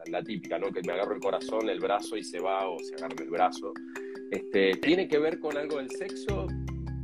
[0.07, 0.71] la, típica, ¿no?
[0.71, 3.73] Que me agarro el corazón, el brazo y se va o se agarra el brazo.
[4.31, 6.47] Este, ¿Tiene que ver con algo del sexo?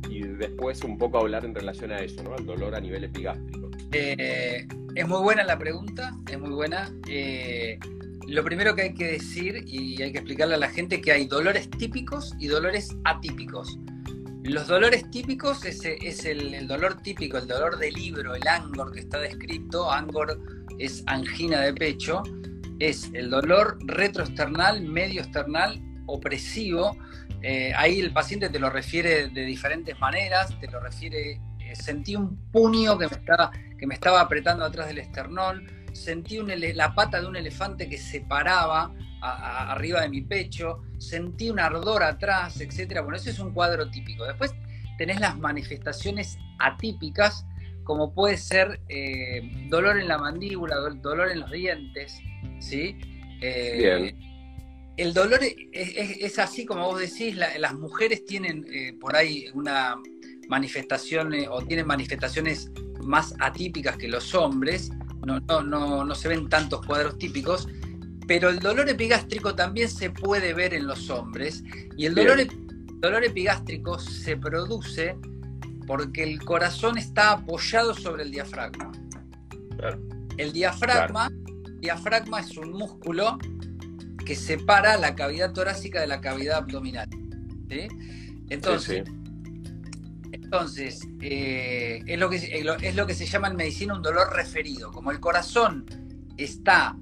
[0.08, 2.34] Y después un poco hablar en relación a eso, ¿no?
[2.34, 3.70] Al dolor a nivel epigástrico.
[3.92, 6.90] Eh, es muy buena la pregunta, es muy buena.
[7.08, 7.78] Eh,
[8.28, 11.26] lo primero que hay que decir y hay que explicarle a la gente que hay
[11.26, 13.78] dolores típicos y dolores atípicos.
[14.44, 19.00] Los dolores típicos es, es el, dolor típico, el dolor del libro, el angor que
[19.00, 19.90] está descrito.
[19.90, 20.38] Angor
[20.78, 22.22] es angina de pecho.
[22.78, 26.98] Es el dolor retroesternal, medio esternal, opresivo.
[27.42, 32.14] Eh, ahí el paciente te lo refiere de diferentes maneras, te lo refiere, eh, sentí
[32.14, 35.66] un puño que me, estaba, que me estaba apretando atrás del esternón,
[35.98, 36.38] sentí
[36.74, 42.02] la pata de un elefante que se paraba arriba de mi pecho, sentí un ardor
[42.02, 43.00] atrás, etc.
[43.02, 44.24] Bueno, ese es un cuadro típico.
[44.24, 44.54] Después
[44.96, 47.44] tenés las manifestaciones atípicas,
[47.84, 52.20] como puede ser eh, dolor en la mandíbula, dolor en los dientes,
[52.60, 52.96] ¿sí?
[53.40, 54.28] Eh, Bien.
[54.96, 55.38] El dolor
[55.72, 59.94] es, así como vos decís, las mujeres tienen eh, por ahí una
[60.48, 62.68] manifestación o tienen manifestaciones
[63.00, 64.90] más atípicas que los hombres,
[65.28, 67.68] no, no, no, se ven tantos cuadros típicos,
[68.26, 71.62] pero el dolor epigástrico también se puede ver en los hombres
[71.96, 72.38] y el dolor,
[73.00, 75.16] dolor epigástrico se produce
[75.86, 78.92] porque el corazón está apoyado sobre el diafragma.
[80.36, 81.30] El diafragma,
[81.80, 83.38] diafragma es un músculo
[84.24, 87.08] que separa la cavidad torácica de la cavidad abdominal.
[88.50, 89.04] Entonces,
[90.50, 92.36] entonces eh, es, lo que,
[92.80, 94.90] es lo que se llama en medicina un dolor referido.
[94.90, 95.84] Como el corazón
[96.38, 96.96] está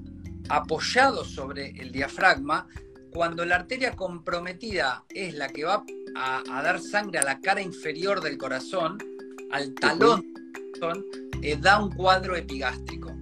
[0.49, 2.67] apoyado sobre el diafragma,
[3.13, 5.85] cuando la arteria comprometida es la que va
[6.17, 8.99] a, dar sangre a la cara inferior del corazón,
[9.53, 10.25] al talón
[11.41, 13.15] eh, da un cuadro epigástrico.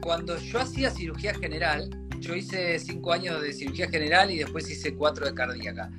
[0.00, 1.90] Cuando yo hacía cirugía general,
[2.20, 5.90] yo hice cinco años de cirugía general y después hice cuatro de cardíaca.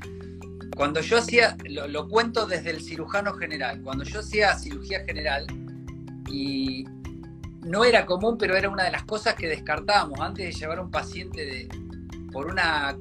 [0.76, 5.46] Cuando yo hacía, lo, cuento desde el cirujano general, cuando yo hacía cirugía general
[6.30, 6.86] y
[7.62, 10.82] no era común, pero era una de las cosas que descartábamos antes de llevar a
[10.82, 11.70] un paciente de,
[12.32, 12.96] por una,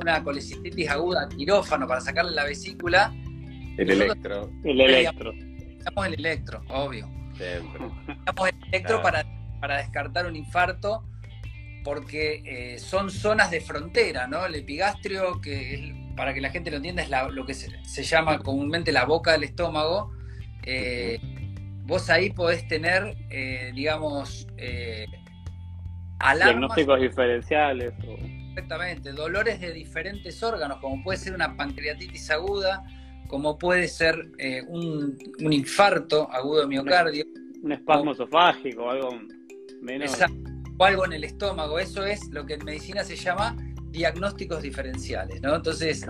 [0.00, 3.12] una colecistitis aguda a quirófano para sacarle la vesícula.
[3.76, 4.50] El electro.
[4.64, 5.32] El electro.
[5.32, 7.08] Necesitamos el electro, obvio.
[7.32, 9.24] Necesitamos el electro para,
[9.60, 11.04] para descartar un infarto
[11.86, 14.44] porque eh, son zonas de frontera, ¿no?
[14.44, 18.92] El epigastrio, que para que la gente lo entienda, es lo que se, llama comúnmente
[18.92, 20.12] la boca del estómago.
[20.64, 21.18] Eh,
[21.84, 24.46] vos ahí podés tener, eh, digamos,
[26.18, 26.48] alarmas.
[26.48, 27.92] Diagnósticos diferenciales.
[28.48, 32.82] Exactamente, dolores de diferentes órganos, como puede ser una pancreatitis aguda,
[33.28, 34.30] como puede ser
[34.68, 37.24] un, infarto agudo de miocardio.
[37.62, 39.10] Un, espasmo esofágico, algo
[39.82, 40.12] menos.
[40.12, 41.78] Exacto o algo en el estómago.
[41.78, 43.56] Eso es lo que en medicina se llama
[43.96, 45.56] diagnósticos diferenciales, ¿no?
[45.56, 46.06] Entonces,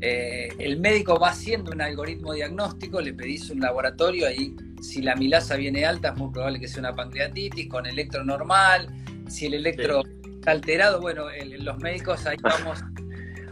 [0.00, 5.16] eh, el médico va haciendo un algoritmo diagnóstico, le pedís un laboratorio, ahí si la
[5.16, 8.88] milasa viene alta es muy probable que sea una pancreatitis, con electro normal,
[9.28, 11.26] si el electro está alterado, bueno,
[11.58, 12.80] los médicos ahí vamos...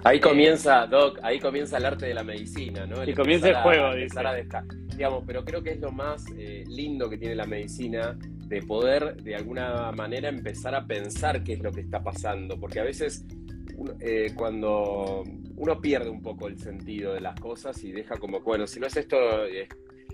[0.04, 3.02] Ahí comienza, Doc, ahí comienza el arte de la medicina, ¿no?
[3.02, 4.20] y comienza el juego, dice.
[4.94, 9.16] digamos, pero creo que es lo más eh, lindo que tiene la medicina, de poder
[9.16, 13.24] de alguna manera empezar a pensar qué es lo que está pasando, porque a veces
[14.00, 15.22] eh, cuando
[15.56, 18.86] uno pierde un poco el sentido de las cosas y deja como, bueno, si no
[18.86, 19.16] es esto,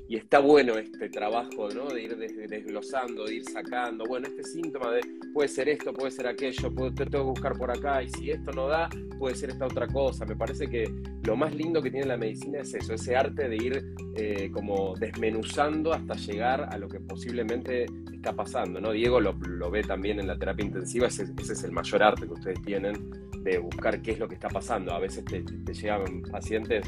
[0.08, 1.86] y está bueno este trabajo, ¿no?
[1.88, 5.00] De ir desglosando, de ir sacando, bueno, este síntoma de
[5.32, 8.52] puede ser esto, puede ser aquello, puedo, tengo que buscar por acá, y si esto
[8.52, 10.26] no da, puede ser esta otra cosa.
[10.26, 10.84] Me parece que
[11.24, 14.94] lo más lindo que tiene la medicina es eso, ese arte de ir eh, como
[14.96, 18.92] desmenuzando hasta llegar a lo que posiblemente está pasando, ¿no?
[18.92, 19.34] Diego lo,
[19.70, 23.10] ve también en la terapia intensiva, ese, es el mayor arte que ustedes tienen
[23.42, 24.92] de buscar qué es lo que está pasando.
[24.92, 25.42] A veces te,
[25.74, 26.86] llegan pacientes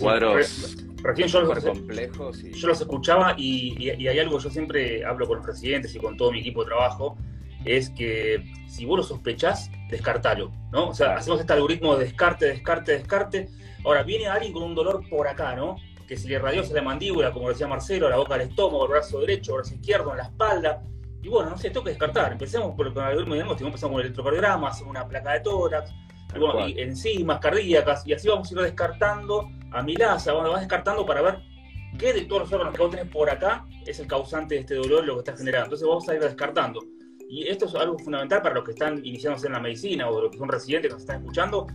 [0.00, 5.26] cuadros Recién yo los, complejos yo los escuchaba y, hay algo que yo siempre hablo
[5.26, 7.16] con los residentes y con todo mi equipo de trabajo,
[7.64, 10.88] es que si vos lo sospechás, descartalo, ¿no?
[10.88, 13.48] O sea, hacemos este algoritmo de descarte, descarte, descarte.
[13.84, 15.76] Ahora, viene alguien con un dolor por acá, ¿no?
[16.06, 19.20] Que si le radiosa la mandíbula, como decía Marcelo, la boca del estómago, el brazo
[19.20, 20.82] derecho, el brazo izquierdo, en la espalda.
[21.22, 22.32] Y bueno, no sé, tengo que descartar.
[22.32, 25.92] Empecemos por el algoritmo diagnóstico, empezamos con el electrocardiograma, hacemos una placa de tórax,
[26.34, 30.60] y, bueno, y enzimas cardíacas, y así vamos a ir descartando a milasa, bueno, vas
[30.60, 31.40] descartando para ver
[31.98, 34.74] qué de todos los órganos que vos tenés por acá es el causante de este
[34.74, 35.66] dolor, lo que está generando.
[35.66, 36.80] Entonces vamos a ir descartando.
[37.28, 40.30] Y esto es algo fundamental para los que están iniciándose en la medicina o los
[40.30, 41.66] que son residentes que nos están escuchando,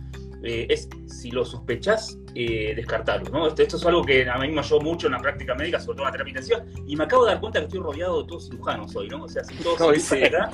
[0.42, 3.30] eh, es si lo sospechás, eh, descartarlo.
[3.30, 3.48] ¿no?
[3.48, 6.02] Esto, es algo que a mí me ayudó mucho en la práctica médica, sobre todo
[6.02, 8.48] en la terapia intensiva, y me acabo de dar cuenta que estoy rodeado de todos
[8.48, 9.24] cirujanos hoy, ¿no?
[9.24, 10.22] O sea, si todos hoy sí.
[10.24, 10.50] acá.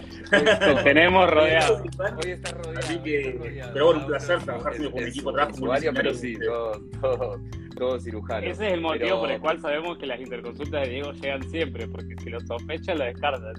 [0.85, 1.83] tenemos rodeado.
[2.25, 2.79] Hoy está rodeado.
[2.79, 5.92] Así que, pero bueno, un placer trabajar con mi equipo de trabajo.
[5.94, 7.40] Pero sí, todo,
[7.77, 8.46] todo, cirujano.
[8.46, 11.88] Ese es el motivo por el cual sabemos que las interconsultas de Diego llegan siempre,
[11.88, 13.54] porque si lo sospechan, lo descartan.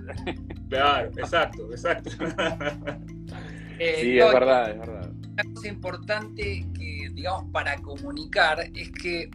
[0.70, 2.10] Claro, exacto, exacto.
[3.80, 4.93] Eh, sí, es verdad, es verdad.
[5.34, 9.30] Una cosa importante que, digamos, para comunicar es que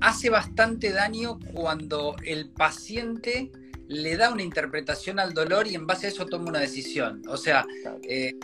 [0.00, 3.52] hace bastante daño cuando el paciente
[3.86, 7.22] le da una interpretación al dolor y en base a eso toma una decisión.
[7.28, 7.66] O sea,
[8.02, 8.34] eh,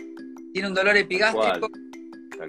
[0.53, 1.69] tiene un dolor epigástrico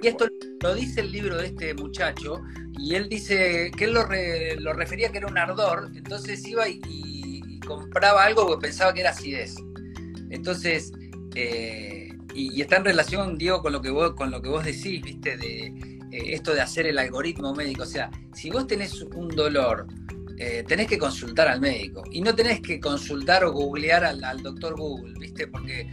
[0.03, 0.27] y esto
[0.63, 2.43] lo dice el libro de este muchacho
[2.79, 7.61] y él dice que él lo, refería que era un ardor, entonces iba y, y
[7.61, 9.57] compraba algo porque pensaba que era acidez.
[10.31, 10.93] Entonces,
[11.35, 12.06] eh,
[12.37, 15.37] y, está en relación, Diego, con lo que vos, con lo que vos decís, viste,
[15.37, 15.66] de
[16.12, 17.82] eh, esto de hacer el algoritmo médico.
[17.82, 19.87] O sea, si vos tenés un dolor,
[20.39, 22.03] eh, tenés que consultar al médico.
[22.11, 25.47] Y no tenés que consultar o googlear al, doctor Google, ¿viste?
[25.47, 25.89] Porque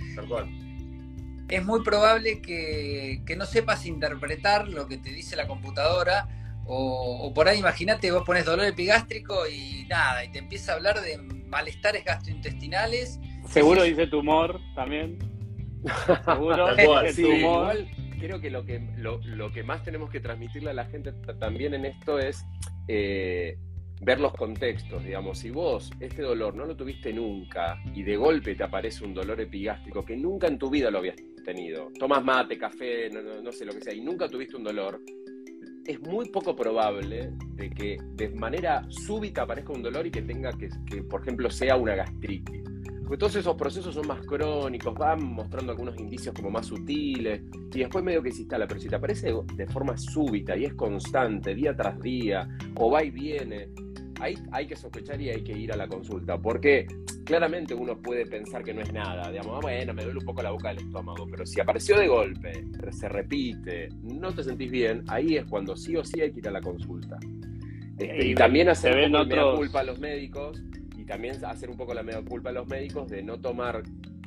[1.47, 6.27] es muy probable que, no sepas interpretar lo que te dice la computadora.
[6.65, 11.01] O, por ahí, imagínate, vos pones dolor epigástrico y nada, y te empieza a hablar
[11.01, 11.17] de
[11.47, 13.19] malestares gastrointestinales.
[13.49, 15.32] Seguro dice tumor también.
[16.25, 16.67] Seguro
[17.15, 17.75] tumor.
[18.23, 21.85] creo que lo que lo, que más tenemos que transmitirle a la gente también en
[21.85, 22.45] esto es
[22.87, 23.57] eh,
[23.99, 28.55] ver los contextos, digamos, si vos este dolor no lo tuviste nunca y de golpe
[28.55, 32.57] te aparece un dolor epigástrico que nunca en tu vida lo habías tenido, tomas mate,
[32.57, 35.01] café, no, sé lo que sea, y nunca tuviste un dolor,
[35.85, 40.53] es muy poco probable de que de manera súbita aparezca un dolor y que tenga
[40.53, 42.72] que, que por ejemplo, sea una gastritis.
[43.03, 47.41] Porque todos esos procesos son más crónicos, van mostrando algunos indicios como más sutiles,
[47.73, 50.73] y después medio que se instala, pero si te aparece de forma súbita y es
[50.73, 53.69] constante, día tras día, o va y viene,
[54.21, 56.87] ahí hay que sospechar y hay que ir a la consulta, porque
[57.25, 60.41] claramente uno puede pensar que no es nada, digamos, ah, bueno, me duele un poco
[60.41, 65.03] la boca del estómago, pero si apareció de golpe, se repite, no te sentís bien,
[65.07, 67.17] ahí es cuando sí o sí hay que ir a la consulta.
[67.97, 70.61] Este, y, también hacer un culpa a los médicos
[71.03, 73.83] y también hacer un poco la media culpa a los médicos de no tomar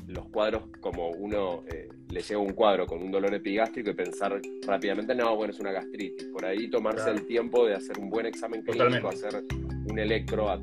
[0.09, 4.39] los cuadros como uno eh, le lleva un cuadro con un dolor epigástrico y pensar
[4.67, 6.27] rápidamente, no, bueno, es una gastritis.
[6.27, 9.43] Por ahí tomarse el tiempo de hacer un buen examen clínico, hacer
[9.91, 10.63] un electro a,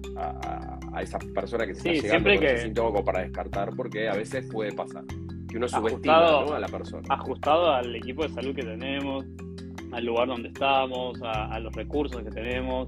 [0.93, 4.45] a, esa persona que se está llegando con ese síntoma para descartar, porque a veces
[4.51, 5.03] puede pasar
[5.49, 7.07] que uno subestima a la persona.
[7.09, 9.26] Ajustado al equipo de salud que tenemos,
[9.91, 12.88] al lugar donde estamos, a los recursos que tenemos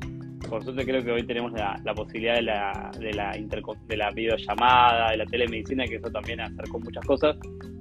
[0.50, 5.12] por suerte creo que hoy tenemos la, posibilidad de la, de, la de la videollamada,
[5.12, 7.38] de la telemedicina, que eso también acercó muchas cosas.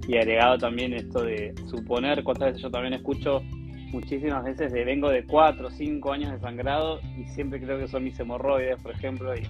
[0.07, 3.41] Y agregado también esto de suponer, cuántas veces yo también escucho
[3.91, 7.87] muchísimas veces de vengo de 4 o 5 años de sangrado y siempre creo que
[7.87, 9.47] son mis hemorroides, por ejemplo, y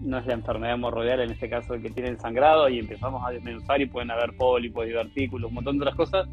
[0.00, 3.22] no es la enfermedad hemorroidal en este caso el que tiene el sangrado y empezamos
[3.26, 6.28] a desmenuzar y pueden haber pólipos, divertículos, un montón de otras cosas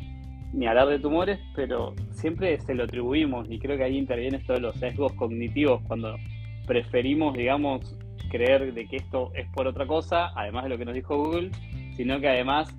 [0.53, 4.53] ni hablar de tumores, pero siempre se lo atribuimos y creo que ahí interviene esto
[4.53, 6.15] de los sesgos cognitivos cuando
[6.67, 7.97] preferimos, digamos,
[8.29, 11.51] creer de que esto es por otra cosa, además de lo que nos dijo Google,
[11.95, 12.73] sino que además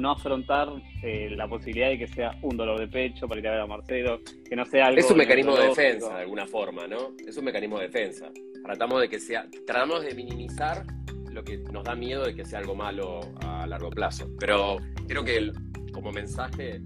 [0.00, 0.68] no afrontar
[1.02, 3.66] eh, la posibilidad de que sea un dolor de pecho para ir a ver a
[3.66, 4.98] Marcelo, que no sea algo...
[4.98, 7.12] Es un mecanismo de defensa, de alguna forma, ¿no?
[7.26, 8.30] Es un mecanismo de defensa.
[8.64, 10.84] Tratamos de que sea, tratamos de minimizar
[11.30, 14.28] lo que nos da miedo de que sea algo malo a largo plazo.
[14.38, 15.52] Pero creo que el,
[15.92, 16.82] como mensaje,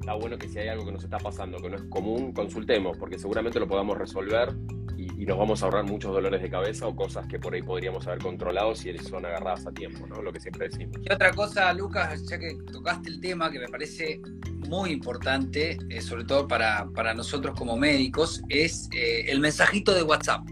[0.00, 2.96] está bueno que si hay algo que nos está pasando, que no es común, consultemos,
[2.98, 4.54] porque seguramente lo podamos resolver
[4.96, 8.06] y, nos vamos a ahorrar muchos dolores de cabeza o cosas que por ahí podríamos
[8.06, 10.20] haber controlado si son agarradas a tiempo, ¿no?
[10.20, 10.98] Lo que siempre decimos.
[11.02, 14.20] Y otra cosa, Lucas, ya que tocaste el tema que me parece
[14.68, 20.46] muy importante, eh, sobre todo para, nosotros como médicos, es eh, el mensajito de WhatsApp.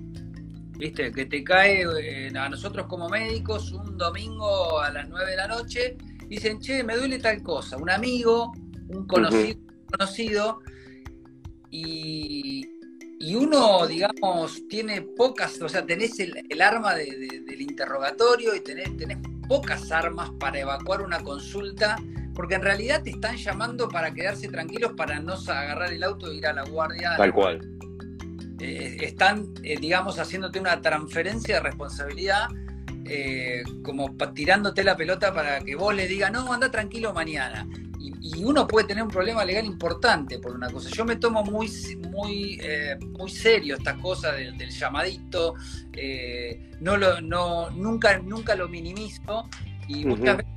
[0.79, 1.13] ¿Viste?
[1.13, 5.47] Que te cae eh, a nosotros como médicos un domingo a las 9 de la
[5.47, 5.97] noche
[6.33, 8.53] dicen, che, me duele tal cosa, un amigo,
[8.89, 10.61] un conocido, conocido
[11.71, 12.67] y,
[13.37, 19.93] uno, digamos, tiene pocas, o sea, tenés el, arma del interrogatorio y tenés, tenés pocas
[19.93, 21.97] armas para evacuar una consulta,
[22.35, 26.37] porque en realidad te están llamando para quedarse tranquilos, para no agarrar el auto e
[26.37, 27.15] ir a la guardia.
[27.19, 27.61] Tal cual.
[28.59, 32.49] Eh, están, eh, digamos, haciéndote una transferencia de responsabilidad
[33.05, 37.67] eh, como tirándote la pelota para que vos le digas, no, anda tranquilo mañana.
[37.99, 40.89] Y, uno puede tener un problema legal importante por una cosa.
[40.91, 41.69] Yo me tomo muy,
[42.11, 45.55] muy, eh, muy serio estas cosas del, llamadito,
[45.93, 49.49] eh, no lo, no, nunca, nunca lo minimizo
[49.87, 50.53] y muchas veces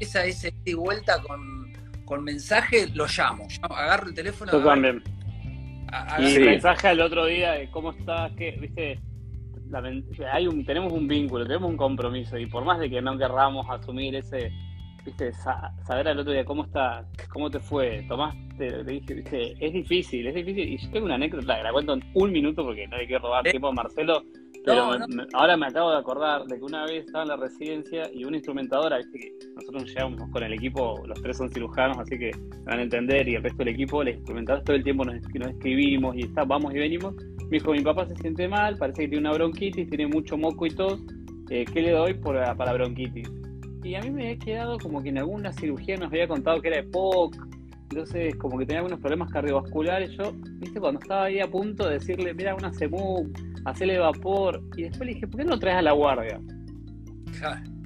[0.00, 1.72] esa es de vuelta con,
[2.04, 4.52] con mensaje, lo llamo, agarro el teléfono.
[4.52, 5.02] Yo también.
[6.18, 9.00] y mensaje al otro día de cómo estás, que, viste,
[10.32, 13.66] hay un, tenemos un vínculo, tenemos un compromiso y por más de que no querramos
[13.68, 14.52] asumir ese,
[15.04, 19.72] viste, saber al otro día cómo está, cómo te fue, tomaste, le dije, viste, es
[19.72, 20.68] difícil, es difícil.
[20.68, 23.18] Y yo tengo una anécdota que la cuento en un minuto porque no hay que
[23.18, 24.22] robar tiempo a Marcelo,
[24.64, 24.96] pero
[25.32, 28.36] ahora me acabo de acordar de que una vez estaba en la residencia y una
[28.36, 32.30] instrumentadora, viste que nosotros llegamos con el equipo, los tres son cirujanos, así que
[32.64, 35.48] van a entender, y el resto del equipo, les instrumentadores todo el tiempo nos, nos
[35.48, 37.14] escribimos y está, vamos y venimos.
[37.50, 40.64] Me dijo, mi papá se siente mal, parece que tiene una bronquitis, tiene mucho moco
[40.66, 41.00] y tos,
[41.50, 43.30] eh, ¿qué le doy por, para bronquitis?
[43.82, 46.68] Y a mí me he quedado como que en alguna cirugía nos había contado que
[46.68, 47.36] era de POC,
[47.92, 50.10] entonces como que tenía algunos problemas cardiovasculares.
[50.16, 53.30] Yo, viste, cuando estaba ahí a punto de decirle, mira, una CEMU,
[53.64, 56.40] hacerle vapor, y después le dije, ¿por qué no lo traes a la guardia?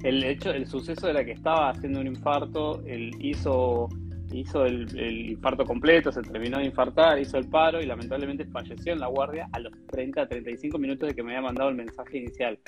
[0.03, 3.89] el hecho, el suceso de la que estaba haciendo un infarto, él hizo,
[4.31, 4.87] hizo el,
[5.31, 9.49] infarto completo, se terminó de infartar, hizo el paro y lamentablemente falleció en la guardia
[9.51, 12.59] a los 30, 35 minutos de que me había mandado el mensaje inicial.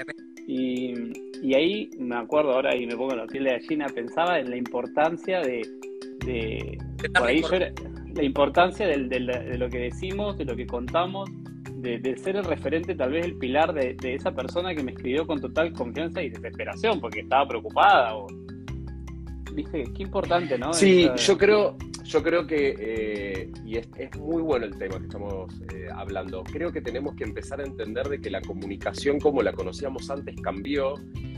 [0.47, 0.93] Y,
[1.43, 4.57] y ahí me acuerdo ahora y me pongo la piel de gallina, pensaba en la
[4.57, 5.61] importancia de,
[6.25, 6.77] de,
[8.15, 11.29] la importancia de lo que decimos, de lo que contamos,
[11.81, 15.39] de, ser el referente, tal vez el pilar de, esa persona que me escribió con
[15.39, 18.15] total confianza y desesperación porque estaba preocupada.
[18.15, 18.27] O...
[19.53, 20.73] Viste, qué importante, ¿no?
[20.73, 21.77] Sí, yo creo,
[22.09, 23.87] yo creo que, eh, y es,
[24.17, 28.09] muy bueno el tema que estamos eh, hablando, creo que tenemos que empezar a entender
[28.09, 30.95] de que la comunicación como la conocíamos antes cambió.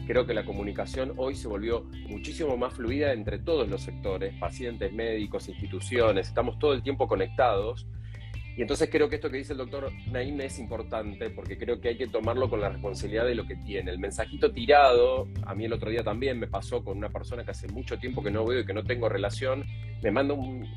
[0.07, 4.93] Creo que la comunicación hoy se volvió muchísimo más fluida entre todos los sectores, pacientes,
[4.93, 7.86] médicos, instituciones, estamos todo el tiempo conectados
[8.56, 11.89] y entonces creo que esto que dice el doctor Naim es importante porque creo que
[11.89, 13.91] hay que tomarlo con la responsabilidad de lo que tiene.
[13.91, 17.52] El mensajito tirado, a mí el otro día también me pasó con una persona que
[17.52, 19.64] hace mucho tiempo que no veo y que no tengo relación,
[20.04, 20.68] me manda un,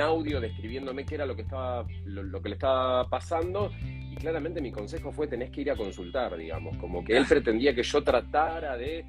[0.00, 4.70] audio describiéndome qué era lo que, estaba, lo, que le estaba pasando y claramente mi
[4.72, 8.76] consejo fue tenés que ir a consultar, digamos, como que él pretendía que yo tratara
[8.76, 9.04] de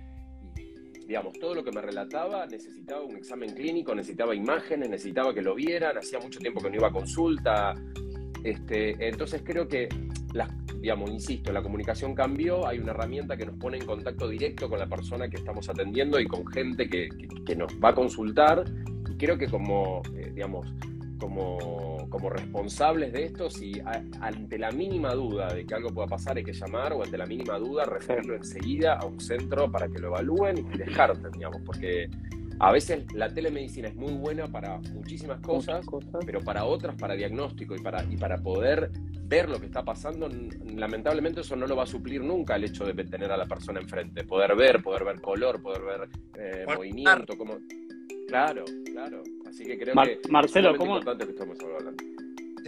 [1.08, 5.56] digamos, todo lo que me relataba necesitaba un examen clínico, necesitaba imágenes, necesitaba que lo
[5.56, 7.74] vieran, hacía mucho tiempo que no iba a consulta.
[8.44, 9.88] Este, entonces creo que,
[10.80, 14.80] digamos, insisto, la comunicación cambió, hay una herramienta que nos pone en contacto directo con
[14.80, 17.10] la persona que estamos atendiendo y con gente que,
[17.56, 18.64] nos va a consultar.
[19.10, 20.74] Y creo que como, eh, digamos,
[21.20, 23.82] como, como, responsables de esto, si
[24.22, 27.26] ante la mínima duda de que algo pueda pasar hay que llamar o ante la
[27.26, 32.10] mínima duda referirlo enseguida a un centro para que lo evalúen y descarten, digamos, porque
[32.60, 35.86] a veces la telemedicina es muy buena para muchísimas cosas,
[36.26, 38.92] pero para otras, para diagnóstico y para, y para poder
[39.26, 40.30] ver lo que está pasando,
[40.66, 43.80] lamentablemente eso no lo va a suplir nunca el hecho de tener a la persona
[43.80, 47.58] enfrente, poder ver, poder ver color, poder ver eh, movimiento, como...
[48.28, 49.24] Claro, claro.
[49.54, 52.04] Así que creo que Marcelo, ¿cómo, importante que estamos hablando.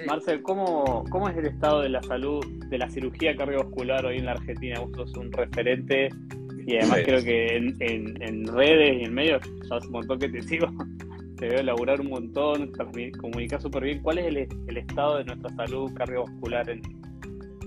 [0.05, 4.25] Marcel, ¿cómo, ¿cómo es el estado de la salud de la cirugía cardiovascular hoy en
[4.25, 4.79] la Argentina?
[4.81, 6.09] Vos sos un referente
[6.67, 10.43] y además creo que en, redes y en medios, ya hace un montón que te
[10.43, 10.67] sigo,
[11.37, 12.71] te veo elaborar un montón,
[13.19, 14.03] comunicar súper bien.
[14.03, 16.81] ¿Cuál es el, estado de nuestra salud cardiovascular, en,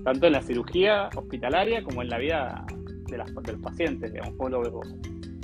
[0.05, 2.65] tanto en la cirugía hospitalaria como en la vida
[3.09, 4.13] de, las, de los pacientes?
[4.13, 4.33] Digamos?
[4.37, 4.95] ¿Cómo lo ves vos?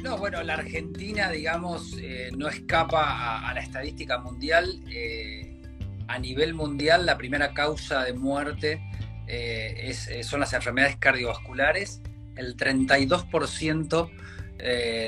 [0.05, 4.79] No, bueno, la Argentina, digamos, eh, no escapa a, la estadística mundial.
[4.87, 5.59] Eh,
[6.07, 8.83] a nivel mundial, la primera causa de muerte
[9.25, 12.03] eh, son las enfermedades cardiovasculares.
[12.35, 14.11] El 32%,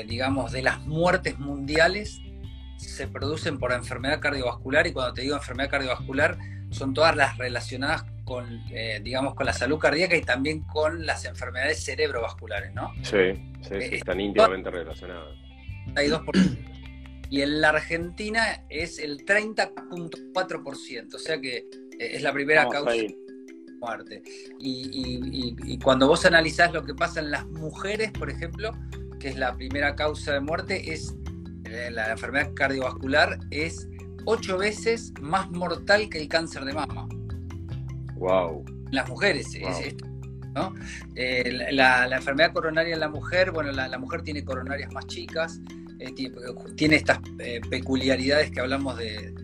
[0.08, 2.20] digamos, de las muertes mundiales
[2.76, 6.38] se producen por enfermedad cardiovascular y cuando te digo enfermedad cardiovascular
[6.70, 11.24] son todas las relacionadas con, eh, digamos, con la salud cardíaca y también con las
[11.24, 12.92] enfermedades cerebrovasculares, ¿no?
[12.96, 15.34] Sí, sí, eh, están íntimamente relacionadas.
[17.30, 21.66] Y en la Argentina es el 30.4%, o sea que eh,
[21.98, 23.16] es la primera causa de
[23.80, 24.22] muerte.
[24.58, 28.72] Y, cuando vos analizás lo que pasa en las mujeres, por ejemplo,
[29.18, 31.14] que es la primera causa de muerte, es
[31.90, 33.88] la enfermedad cardiovascular, es
[34.26, 37.08] ocho veces más mortal que el cáncer de mama.
[38.18, 38.64] Wow.
[38.90, 39.46] Las mujeres,
[40.54, 40.74] ¿no?
[41.14, 45.60] Eh, la, enfermedad coronaria en la mujer, bueno, la, mujer tiene coronarias más chicas,
[46.00, 46.12] eh,
[46.76, 49.34] tiene, estas eh, peculiaridades que hablamos de,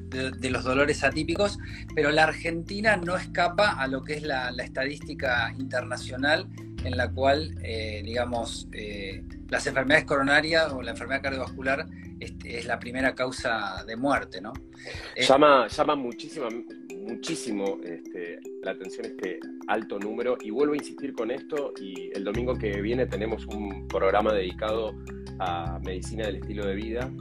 [0.51, 1.59] los dolores atípicos,
[1.95, 6.49] pero la Argentina no escapa a lo que es la, estadística internacional
[6.85, 7.57] en la cual,
[8.05, 8.69] digamos,
[9.49, 11.87] las enfermedades coronarias o la enfermedad cardiovascular
[12.21, 14.53] este, es la primera causa de muerte, ¿no?
[15.17, 16.49] Llama, llama muchísimo,
[17.05, 22.25] muchísimo este, la atención este alto número y vuelvo a insistir con esto y el
[22.25, 24.95] domingo que viene tenemos un programa dedicado
[25.39, 27.13] a medicina del estilo de vida.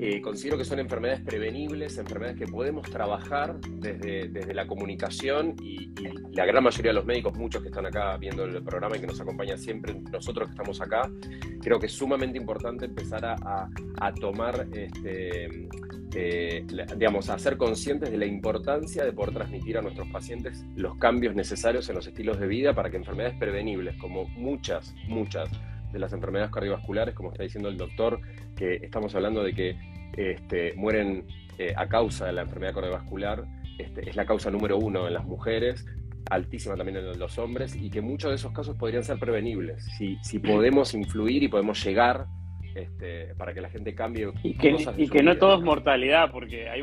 [0.00, 5.92] Eh, considero que son enfermedades prevenibles, enfermedades que podemos trabajar desde, desde la comunicación y,
[6.32, 9.08] la gran mayoría de los médicos, muchos que están acá viendo el programa y que
[9.08, 11.10] nos acompañan siempre, nosotros que estamos acá,
[11.60, 13.68] creo que es sumamente importante empezar a,
[14.00, 15.68] a tomar este,
[16.14, 16.64] eh,
[16.96, 21.34] digamos, a ser conscientes de la importancia de poder transmitir a nuestros pacientes los cambios
[21.34, 25.50] necesarios en los estilos de vida para que enfermedades prevenibles, como muchas, muchas
[25.92, 28.20] de las enfermedades cardiovasculares, como está diciendo el doctor,
[28.56, 29.78] que estamos hablando de que
[30.16, 31.26] este, mueren
[31.58, 33.44] eh, a causa de la enfermedad cardiovascular,
[33.78, 35.86] este, es la causa número uno en las mujeres,
[36.30, 39.84] altísima también en los hombres, y que muchos de esos casos podrían ser prevenibles.
[39.96, 42.26] Si, si podemos influir y podemos llegar
[42.82, 44.30] este, para que la gente cambie.
[44.42, 46.82] Y que, y que no todo es mortalidad, porque hay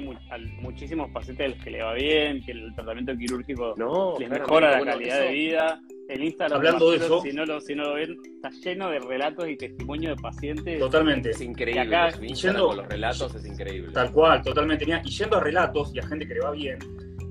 [0.62, 3.76] muchísimos pacientes que le va bien, que el tratamiento quirúrgico
[4.20, 5.82] les mejora la calidad de vida.
[6.08, 9.00] El Instagram, hablando de eso, si no, lo, si no lo ven, está lleno de
[9.00, 10.80] relatos y testimonios de pacientes.
[10.80, 11.32] Totalmente.
[11.32, 11.82] Es increíble.
[11.82, 13.92] Acá, y yendo, con los relatos es increíble.
[13.92, 14.86] Tal cual, totalmente.
[15.04, 16.78] Y yendo a relatos y a gente que le va bien,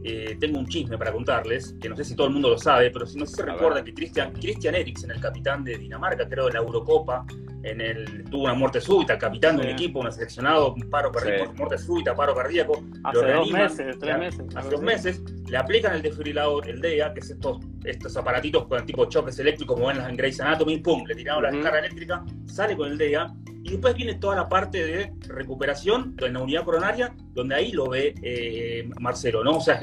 [0.07, 2.91] eh, tengo un chisme para contarles, que no sé si todo el mundo lo sabe,
[2.91, 6.55] pero si no se recuerda que Christian, Christian Eriksen, el capitán de Dinamarca, creo, en
[6.55, 7.25] la Eurocopa,
[7.65, 11.53] en el, tuvo una muerte súbita, capitán de un equipo, un seleccionado, un paro cardíaco,
[11.55, 12.85] muerte súbita, paro cardíaco.
[13.03, 14.47] Hace dos meses, tres meses.
[14.55, 18.79] Hace dos meses, le aplican el desfibrilador, el DEA, que es estos, estos aparatitos con
[18.79, 22.25] el tipo choques eléctricos, como ven en Grey's Anatomy, pum, le tiraron la descarga eléctrica,
[22.47, 26.65] sale con el DEA y después viene toda la parte de recuperación en la unidad
[26.65, 29.57] coronaria, donde ahí lo ve eh, Marcelo, ¿no?
[29.57, 29.81] O sea,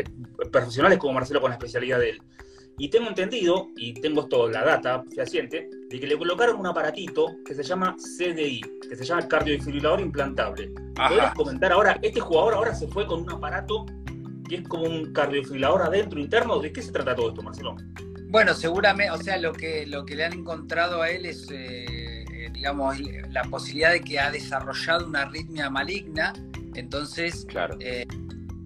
[0.52, 2.22] profesionales como Marcelo con la especialidad de él.
[2.78, 7.28] Y tengo entendido, y tengo esto, la data fehaciente, de que le colocaron un aparatito
[7.46, 10.72] que se llama CDI, que se llama cardiodifibrilador implantable.
[10.96, 12.00] ¿Puedes comentar ahora?
[12.02, 13.86] Este jugador ahora se fue con un aparato
[14.48, 16.60] que es como un cardiodifibrilador adentro, interno.
[16.60, 17.76] ¿De qué se trata todo esto, Marcelo?
[18.30, 21.48] Bueno, seguramente, o sea, lo que, lo que le han encontrado a él es...
[21.52, 22.22] Eh,
[22.62, 22.96] digamos,
[23.32, 26.34] la posibilidad de que ha desarrollado una arritmia maligna,
[26.76, 27.48] entonces
[27.80, 28.06] eh,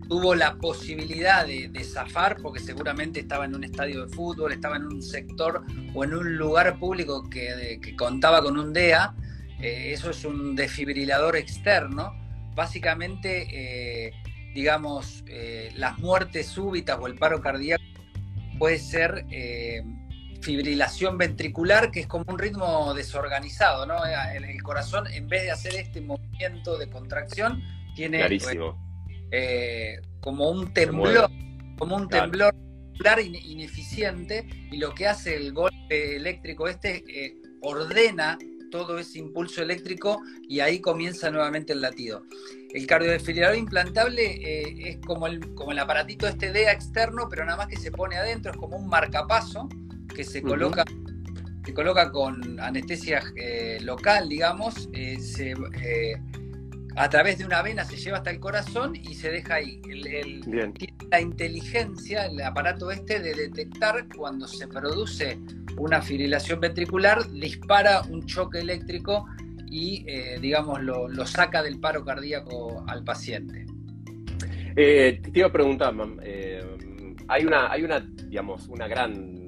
[0.07, 4.85] tuvo la posibilidad de, zafar porque seguramente estaba en un estadio de fútbol, estaba en
[4.85, 9.13] un sector o en un lugar público que, contaba con un DEA,
[9.59, 12.13] eh, eso es un desfibrilador externo,
[12.55, 13.47] básicamente,
[14.07, 14.13] eh,
[14.53, 15.23] digamos,
[15.75, 17.83] las muertes súbitas o el paro cardíaco
[18.57, 19.25] puede ser
[20.45, 23.95] fibrilación ventricular, que es como un ritmo desorganizado, ¿no?
[24.05, 27.63] El, corazón, en vez de hacer este movimiento de contracción,
[27.95, 28.21] tiene
[29.37, 31.29] eh, como un temblor,
[31.77, 32.53] como un temblor
[33.43, 38.37] ineficiente, y lo que hace el golpe eléctrico este eh, ordena
[38.71, 42.23] todo ese impulso eléctrico y ahí comienza nuevamente el latido.
[42.73, 47.57] El cardiodesfibrilador implantable eh, es como el, como el aparatito este DEA externo, pero nada
[47.57, 49.69] más que se pone adentro, es como un marcapaso
[50.15, 50.83] que se coloca,
[51.65, 55.17] se coloca con anestesia eh, local, digamos, eh,
[55.83, 56.21] eh,
[56.95, 59.81] a través de una vena se lleva hasta el corazón y se deja ahí.
[59.81, 60.73] tiene
[61.11, 65.37] la inteligencia, el aparato este, de detectar cuando se produce
[65.77, 69.27] una fibrilación ventricular, dispara un choque eléctrico
[69.67, 70.05] y,
[70.39, 73.65] digamos, lo, saca del paro cardíaco al paciente.
[74.75, 75.93] te iba a preguntar,
[77.27, 79.45] hay una, hay una, digamos, una gran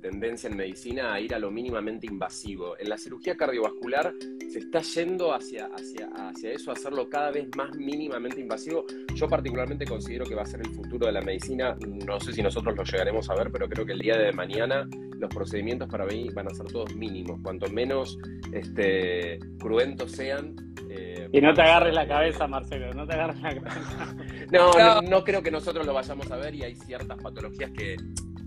[0.00, 2.78] tendencia en medicina a ir a lo mínimamente invasivo.
[2.78, 4.12] En la cirugía cardiovascular
[4.50, 8.84] se está yendo hacia, hacia, hacia eso, hacerlo cada vez más mínimamente invasivo.
[9.14, 11.76] Yo particularmente considero que va a ser el futuro de la medicina.
[12.06, 14.88] No sé si nosotros lo llegaremos a ver, pero creo que el día de mañana
[15.18, 17.40] los procedimientos para mí van a ser todos mínimos.
[17.42, 18.18] Cuanto menos
[18.52, 20.56] este, cruentos sean,
[20.90, 24.14] eh, y no te agarres la cabeza, Marcelo, no te agarres la cabeza.
[24.50, 27.96] no, no, creo que nosotros lo vayamos a ver y hay ciertas patologías que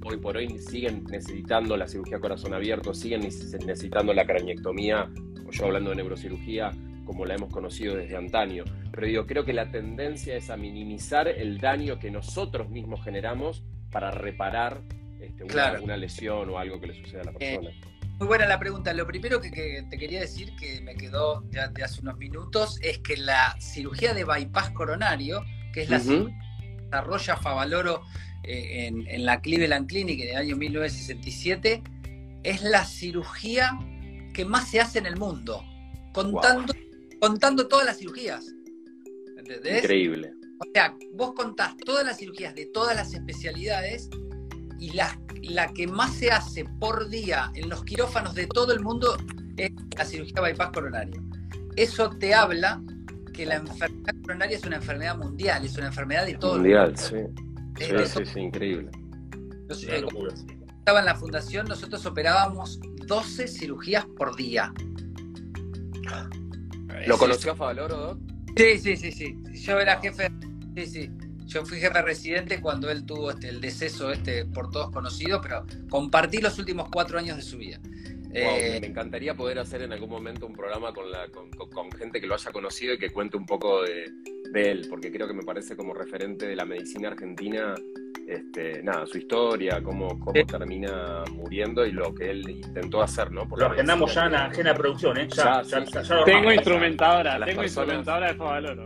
[0.06, 5.10] hoy por hoy siguen necesitando la cirugía corazón abierto, siguen necesitando la craniectomía,
[5.54, 6.72] yo hablando de neurocirugía,
[7.06, 8.64] como la hemos conocido desde antaño.
[8.92, 13.64] Pero digo, creo que la tendencia es a minimizar el daño que nosotros mismos generamos
[13.92, 14.82] para reparar
[15.22, 17.70] este, una, lesión o algo que le suceda a la eh, persona.
[18.20, 18.94] muy buena la pregunta.
[18.94, 23.00] Lo primero que, te quería decir, que me quedó de, de, hace unos minutos, es
[23.00, 25.44] que la cirugía de bypass coronario,
[25.74, 28.04] que es la cirugía que desarrolla Favaloro
[28.44, 31.82] eh, en, la Cleveland Clinic en el año 1967,
[32.44, 33.80] es la cirugía
[34.34, 35.64] que más se hace en el mundo,
[36.14, 36.74] contando,
[37.20, 38.46] contando todas las cirugías.
[39.38, 39.84] ¿Entendés?
[39.84, 40.34] Increíble.
[40.60, 44.10] O sea, vos contás todas las cirugías de todas las especialidades
[44.80, 48.80] y la, la que más se hace por día en los quirófanos de todo el
[48.80, 49.18] mundo
[49.58, 51.22] es la cirugía bypass coronario.
[51.76, 52.82] Eso te habla
[53.34, 57.14] que la enfermedad coronaria es una enfermedad mundial, es una enfermedad de todo mundial, el
[57.14, 57.34] mundo.
[57.36, 57.54] Sí.
[57.80, 58.92] Sí, sí, sí, increíble.
[59.70, 64.74] estaba en la fundación, nosotros operábamos 12 cirugías por día.
[67.08, 68.20] ¿Lo conoció a Favaloro, Doc?
[68.56, 69.38] Sí, sí, sí, sí.
[69.54, 70.30] Yo era jefe.
[70.76, 71.12] Sí, sí.
[71.46, 75.66] Yo fui jefe residente cuando él tuvo este, el deceso este por todos conocido, pero
[75.90, 77.80] compartí los últimos cuatro años de su vida.
[78.36, 82.26] Eh, me encantaría poder hacer en algún momento un programa con, la, con, gente que
[82.26, 84.12] lo haya conocido y que cuente un poco de,
[84.56, 87.76] él, porque creo que me parece como referente de la medicina argentina,
[88.28, 93.48] este, nada, su historia, cómo, cómo termina muriendo y lo que él intentó hacer, ¿no?
[93.56, 95.28] lo agendamos ya en la agenda de producción, ¿eh?
[96.26, 98.84] tengo instrumentadora, tengo instrumentadora de Favaloro.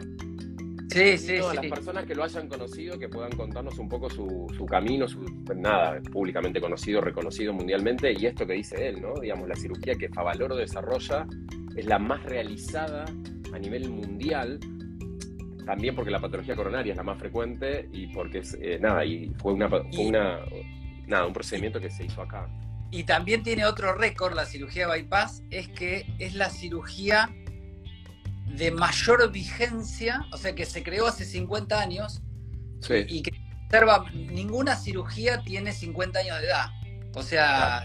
[0.89, 1.55] Sí, sí, sí.
[1.55, 5.21] las personas que lo hayan conocido, que puedan contarnos un poco su, su camino, su,
[5.55, 9.13] nada, públicamente conocido, reconocido mundialmente, y esto que dice él, ¿no?
[9.21, 11.27] Digamos, la cirugía que Favaloro desarrolla
[11.75, 13.05] es la más realizada
[13.53, 14.59] a nivel mundial,
[15.67, 19.29] también porque la patología coronaria es la más frecuente y porque es, eh, nada, y
[19.37, 20.39] fue, una, una,
[21.05, 22.47] nada, un procedimiento que se hizo acá.
[22.89, 27.29] Y también tiene otro récord, la cirugía bypass, es que es la cirugía
[28.45, 32.21] de mayor vigencia, o sea que se creó hace 50 años
[33.09, 33.31] y que
[33.65, 36.67] observa, ninguna cirugía tiene 50 años de edad.
[37.13, 37.83] O sea,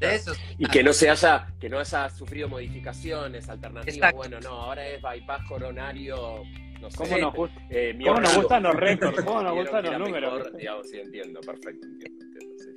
[0.00, 0.32] de eso.
[0.58, 4.12] Y que no se haya, que no haya sufrido modificaciones, alternativas.
[4.12, 6.42] Bueno, no, ahora es bypass coronario.
[6.82, 9.24] No sé, ¿Cómo nos, gusta, eh, ¿cómo nos gustan los récords?
[9.24, 10.50] ¿Cómo nos gustan los números?
[10.84, 12.22] sí, entiendo, perfecto, entiendo.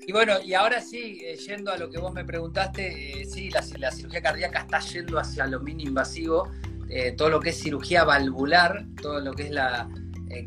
[0.07, 3.49] Y bueno, y ahora sí, eh, yendo a lo que vos me preguntaste, eh, sí,
[3.49, 6.51] la, la, cirugía cardíaca está yendo hacia lo mini invasivo,
[6.89, 9.89] eh, todo lo que es cirugía valvular, todo lo que es la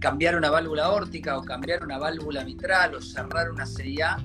[0.00, 4.18] cambiar una válvula órtica o cambiar una válvula mitral o cerrar una CIA,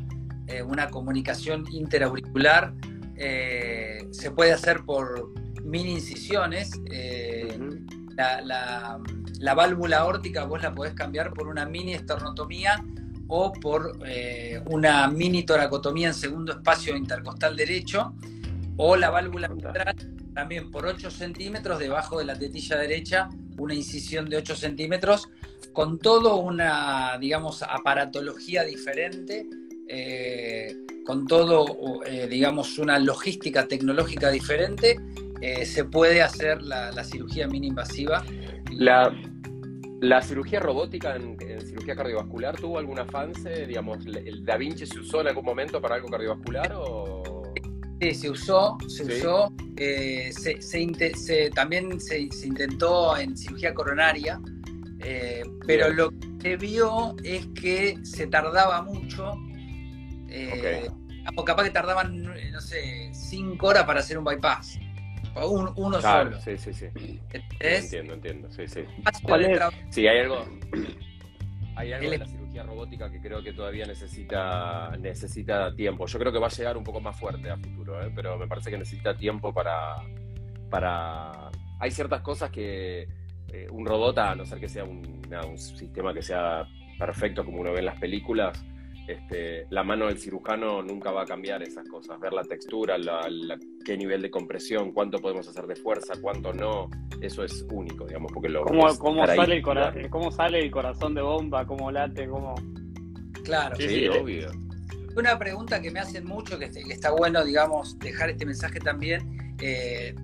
[0.66, 2.74] una comunicación interauricular,
[3.16, 5.32] se puede hacer por
[5.64, 6.72] mini incisiones.
[8.18, 9.00] la, la
[9.54, 12.84] válvula órtica vos la podés cambiar por una mini esternotomía
[13.28, 18.14] o por eh, una mini toracotomía en segundo espacio intercostal derecho,
[18.78, 19.96] o la válvula mitral
[20.34, 25.30] también por 8 centímetros debajo de la tetilla derecha, una incisión de 8 centímetros,
[25.74, 29.48] con todo una, digamos, aparatología diferente,
[29.88, 30.76] eh,
[31.06, 35.00] con todo, eh, digamos, una logística tecnológica diferente,
[35.66, 38.24] se puede hacer la, la cirugía mini invasiva.
[38.72, 39.14] La,
[40.04, 43.66] ¿La cirugía robótica en, cirugía cardiovascular tuvo alguna avance?
[43.66, 47.54] Digamos, ¿el Da Vinci se usó en algún momento para algo cardiovascular o...?
[48.02, 49.54] Sí, se usó, se usó.
[49.78, 54.42] Eh, se, también se, intentó en cirugía coronaria,
[55.00, 59.32] eh, pero lo que se vio es que se tardaba mucho.
[60.28, 60.90] Eh,
[61.38, 64.83] o capaz que tardaban, no sé, cinco horas para hacer un bypass
[65.36, 66.40] uno solo.
[66.40, 66.88] Sí, sí, sí.
[67.60, 68.52] Entiendo, entiendo.
[68.52, 68.86] Sí, sí.
[69.90, 70.46] Sí, hay algo.
[71.76, 76.06] Hay algo de la cirugía robótica que creo que todavía necesita, necesita tiempo.
[76.06, 78.12] Yo creo que va a llegar un poco más fuerte a futuro, ¿eh?
[78.16, 79.96] pero me parece que necesita tiempo para.
[80.70, 81.50] para...
[81.80, 83.08] Hay ciertas cosas que
[83.52, 86.64] eh, un robot, a no ser que sea un, un sistema que sea
[87.00, 88.64] perfecto como uno ve en las películas,
[89.08, 92.96] este, la mano del cirujano nunca va a cambiar esas cosas, ver la textura,
[93.84, 96.90] qué nivel de compresión, cuánto podemos hacer de fuerza, cuánto no,
[97.22, 98.64] eso es único, digamos, porque lo...
[98.64, 101.66] ¿Cómo, cómo sale, el ¿Cómo sale el corazón de bomba?
[101.66, 102.28] ¿Cómo late?
[102.28, 102.56] ¿Cómo...?
[103.44, 103.76] Claro.
[103.76, 104.50] Sí, obvio.
[105.18, 110.16] Una pregunta que me hacen mucho, que, está bueno, digamos, dejar este mensaje también, eh,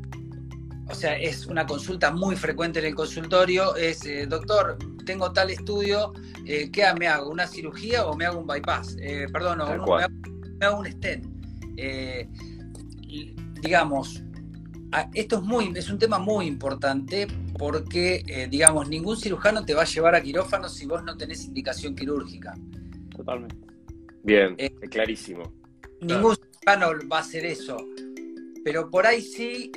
[0.89, 5.51] o sea, es una consulta muy frecuente en el consultorio, es, eh, doctor, tengo tal
[5.51, 6.13] estudio,
[6.45, 7.29] eh, ¿qué me hago?
[7.29, 8.97] ¿Una cirugía o me hago un bypass?
[8.99, 9.63] Eh, perdón, me,
[10.65, 11.25] hago, un stent.
[13.61, 14.23] digamos,
[15.13, 17.27] esto es, muy, es un tema muy importante
[17.57, 21.93] porque, digamos, ningún cirujano te va a llevar a quirófano si vos no tenés indicación
[21.95, 22.55] quirúrgica.
[23.15, 23.55] Totalmente.
[24.23, 24.55] Bien,
[24.89, 25.53] clarísimo.
[26.01, 27.77] Ningún cirujano va a hacer eso.
[28.63, 29.71] Pero por ahí sí,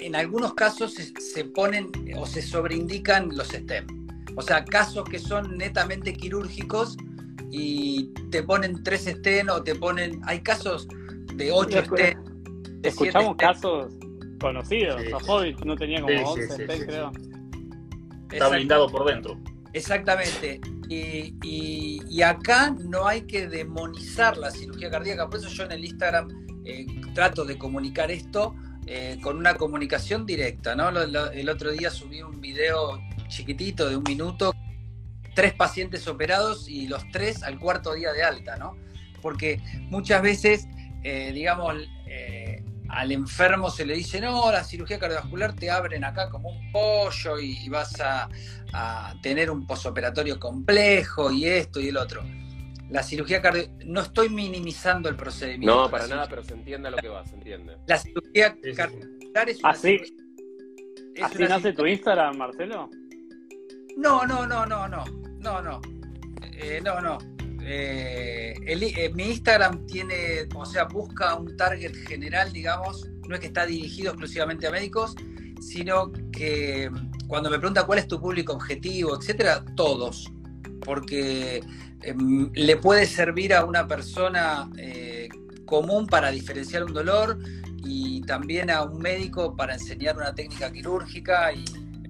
[0.00, 3.86] en algunos casos se, ponen o se sobreindican los STEM.
[4.36, 6.96] O sea, casos que son netamente quirúrgicos
[7.50, 10.20] y te ponen tres STEM o te ponen.
[10.24, 10.86] Hay casos
[11.34, 12.18] de ocho STEM.
[12.82, 13.92] Escuchamos casos
[14.40, 15.02] conocidos.
[15.02, 15.56] Sí.
[15.64, 17.12] no tenía como 11 creo.
[18.30, 19.38] Está blindado por dentro.
[19.72, 20.60] Exactamente.
[20.88, 25.28] Y, y, acá no hay que demonizar la cirugía cardíaca.
[25.28, 26.28] Por eso yo en el Instagram
[26.64, 28.54] eh, trato de comunicar esto
[28.90, 30.88] eh, con una comunicación directa, ¿no?
[30.88, 34.54] el otro día subí un video chiquitito de un minuto,
[35.34, 38.78] tres pacientes operados y los tres al cuarto día de alta, ¿no?
[39.20, 39.60] Porque
[39.90, 40.68] muchas veces,
[41.04, 41.74] eh, digamos,
[42.06, 46.72] eh, al enfermo se le dice, no, la cirugía cardiovascular te abren acá como un
[46.72, 48.30] pollo y, vas a,
[48.72, 52.22] a, tener un posoperatorio complejo y esto y el otro.
[52.90, 55.74] La cirugía cardiovascular, no estoy minimizando el procedimiento.
[55.74, 57.76] No, para nada, pero se entiende a lo que va, se entiende.
[57.86, 60.00] La cirugía cardiovascular es una ¿Así,
[61.22, 62.88] ¿así nace tu Instagram, Marcelo?
[63.96, 65.04] No, no, no, no, no,
[65.40, 65.80] no, no,
[66.42, 67.18] eh, no, no.
[67.62, 73.48] Eh, eh, mi Instagram tiene, o sea, busca un target general, digamos, no es que
[73.48, 75.14] está dirigido exclusivamente a médicos,
[75.60, 76.90] sino que
[77.26, 80.32] cuando me pregunta cuál es tu público objetivo, etcétera, todos,
[80.84, 81.60] porque
[82.02, 85.28] Em, le puede servir a una persona eh,
[85.64, 87.38] común para diferenciar un dolor
[87.84, 91.52] y también a un médico para enseñar una técnica quirúrgica.
[91.52, 91.64] Y...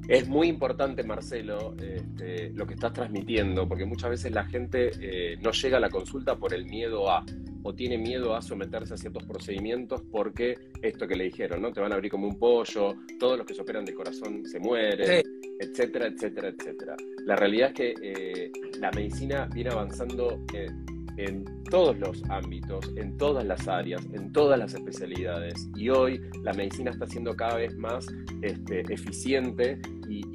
[0.09, 5.37] Es muy importante, Marcelo, este, lo que estás transmitiendo, porque muchas veces la gente eh,
[5.43, 7.27] no llega a la consulta por el miedo a
[7.63, 11.73] o tiene miedo a someterse a ciertos procedimientos porque esto que le dijeron, ¿no?
[11.73, 14.59] Te van a abrir como un pollo, todos los que se operan de corazón se
[14.59, 15.23] mueren,
[15.61, 16.97] etcétera, etcétera, etcétera.
[17.27, 20.47] La realidad es que eh, la medicina viene avanzando
[21.19, 25.69] en todos los ámbitos, en todas las áreas, en todas las especialidades.
[25.75, 28.07] Y hoy la medicina está siendo cada vez más
[28.43, 30.29] este, eficiente y,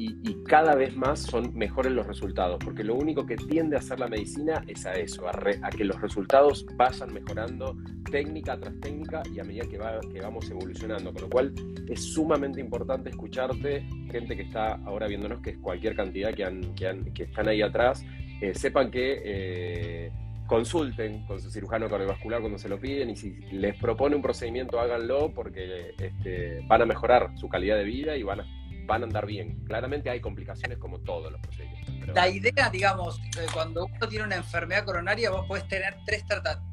[0.45, 4.07] cada vez más son mejores los resultados, porque lo único que tiende a hacer la
[4.07, 7.75] medicina es a eso, a, que los resultados vayan mejorando
[8.11, 11.11] técnica tras técnica y a medida que, va, que vamos evolucionando.
[11.13, 11.53] Con lo cual
[11.87, 16.75] es sumamente importante escucharte, gente que está ahora viéndonos, que es cualquier cantidad que, han,
[16.75, 18.05] que, están ahí atrás,
[18.41, 19.21] eh, sepan que...
[19.23, 20.11] Eh,
[20.47, 24.79] consulten con su cirujano cardiovascular cuando se lo piden y si les propone un procedimiento
[24.79, 28.47] háganlo porque este, van a mejorar su calidad de vida y van a,
[28.85, 29.63] van a andar bien.
[29.65, 31.93] Claramente hay complicaciones como todos los procedimientos.
[32.13, 36.23] La idea, digamos, eh, cuando uno tiene una enfermedad coronaria, vos podés tener tres,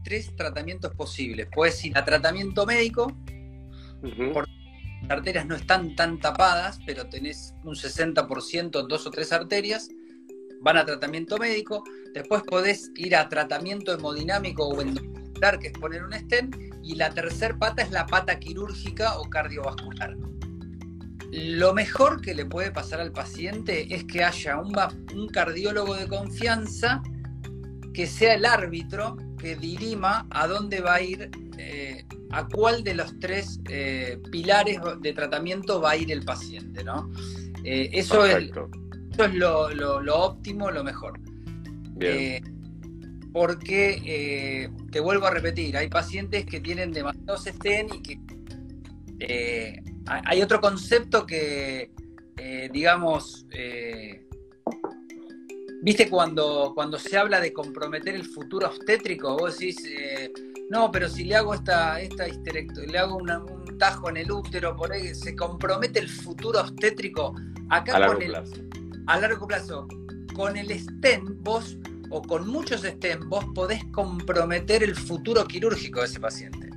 [0.02, 1.48] tres tratamientos posibles.
[1.52, 3.12] Puedes ir a tratamiento médico,
[4.32, 4.50] porque
[5.02, 9.88] las arterias no están tan tapadas, pero tenés un 60% dos o tres arterias
[10.60, 11.84] van a tratamiento médico,
[12.14, 17.10] después podés ir a tratamiento hemodinámico o endomuscular, que es poner un stent, y la
[17.10, 20.16] tercera pata es la pata quirúrgica o cardiovascular.
[21.32, 24.74] Lo mejor que le puede pasar al paciente es que haya un,
[25.14, 27.02] un cardiólogo de confianza
[27.94, 32.94] que sea el árbitro que dirima a dónde va a ir, eh, a cuál de
[32.94, 37.10] los tres eh, pilares de tratamiento va a ir el paciente, ¿no?
[37.64, 38.50] Eh, eso es
[39.18, 41.20] es lo, óptimo, lo mejor.
[42.00, 42.40] Eh,
[43.32, 48.20] porque, eh, te vuelvo a repetir, hay pacientes que tienen demasiados estén y que
[49.20, 51.90] eh, hay otro concepto que,
[52.72, 53.46] digamos,
[55.82, 59.76] viste cuando, cuando se habla de comprometer el futuro obstétrico, vos decís,
[60.70, 64.92] no, pero si le hago esta, esta le hago un tajo en el útero, por
[64.92, 67.34] ahí se compromete el futuro obstétrico.
[67.68, 68.34] Acá con el,
[69.10, 69.88] a largo plazo,
[70.34, 71.76] con el STEM vos,
[72.10, 76.70] o con muchos STEM, vos podés comprometer el futuro quirúrgico de ese paciente.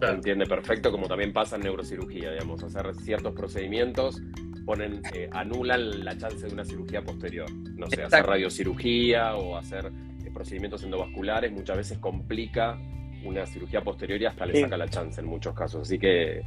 [0.00, 4.20] Se entiende perfecto, como también pasa en neurocirugía, digamos, hacer ciertos procedimientos
[4.64, 7.48] ponen, eh, anulan la chance de una cirugía posterior.
[7.52, 12.76] No sé, hacer radiocirugía o hacer eh, procedimientos endovasculares muchas veces complica
[13.24, 15.82] una cirugía posterior y hasta le saca la chance en muchos casos.
[15.82, 16.42] Así que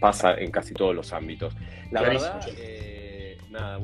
[0.00, 1.54] pasa en casi todos los ámbitos.
[1.92, 2.40] La verdad,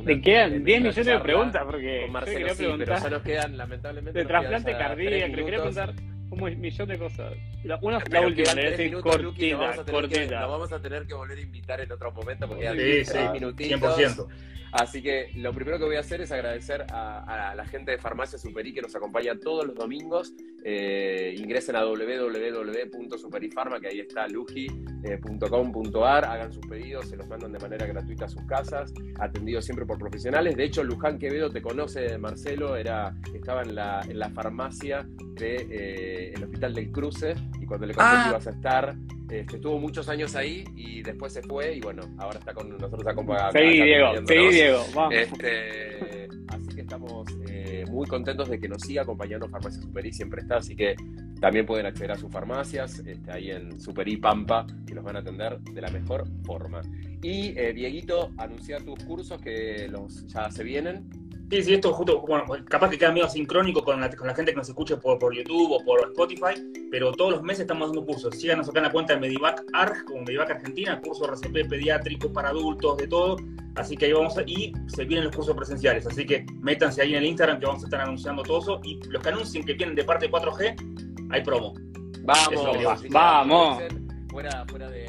[0.04, 4.18] te quedan 10 millones de preguntas porque con Marcelo sí, pero ya nos quedan lamentablemente
[4.18, 5.94] de trasplante cardíaco, le quería preguntar
[6.30, 7.34] un millón de cosas.
[7.82, 10.46] Una, la última, le decir cortita, vamos a cortita.
[10.46, 13.98] vamos a tener que volver a invitar en otro momento porque ya sí, 3 minutitos.
[13.98, 14.28] 100%.
[14.72, 18.38] Así que lo primero que voy a hacer es agradecer a, la gente de Farmacia
[18.38, 20.32] Superi que nos acompaña todos los domingos.
[20.62, 27.58] Eh, ingresen a www.superifarma, que ahí está luji.com.ar, hagan sus pedidos, se los mandan de
[27.58, 30.54] manera gratuita a sus casas, atendidos siempre por profesionales.
[30.56, 35.04] De hecho, Luján Quevedo te conoce, Marcelo, era, estaba en la, en la farmacia
[35.34, 38.26] de, eh, Hospital del Cruce y cuando le conté que ah.
[38.30, 38.96] ibas a estar,
[39.30, 43.06] este, estuvo muchos años ahí y después se fue y bueno, ahora está con nosotros
[43.06, 43.58] acompañando.
[43.58, 45.14] Sí, Diego, sí, Diego, vamos.
[45.14, 50.42] Este, así que estamos eh, muy contentos de que nos siga acompañando Farmacia Superi, siempre
[50.42, 50.96] está, así que
[51.40, 55.20] también pueden acceder a sus farmacias, este, ahí en Superi Pampa, y los van a
[55.20, 56.82] atender de la mejor forma.
[57.22, 61.08] Y eh, Dieguito, anuncia tus cursos que los ya se vienen.
[61.50, 64.52] Sí, sí, esto justo, bueno, capaz que queda medio sincrónico con la, con la gente
[64.52, 68.06] que nos escuche por, por YouTube o por Spotify, pero todos los meses estamos dando
[68.06, 68.36] cursos.
[68.38, 72.50] Síganos acá en la cuenta de Medivac ARG, como Medivac Argentina, curso RCP pediátrico para
[72.50, 73.36] adultos, de todo.
[73.74, 76.06] Así que ahí vamos a, y se vienen los cursos presenciales.
[76.06, 78.80] Así que métanse ahí en el Instagram que vamos a estar anunciando todo eso.
[78.84, 81.74] Y los que anuncien que vienen de parte 4G, hay promo.
[82.22, 83.82] Vamos, vamos.
[84.30, 84.99] Fuera, fuera de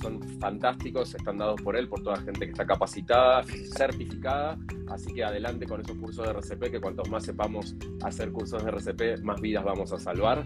[0.00, 3.42] son fantásticos, están dados por él, por toda la gente que está capacitada,
[3.76, 8.64] certificada, así que adelante con esos cursos de RCP, que cuantos más sepamos hacer cursos
[8.64, 10.44] de RCP, más vidas vamos a salvar.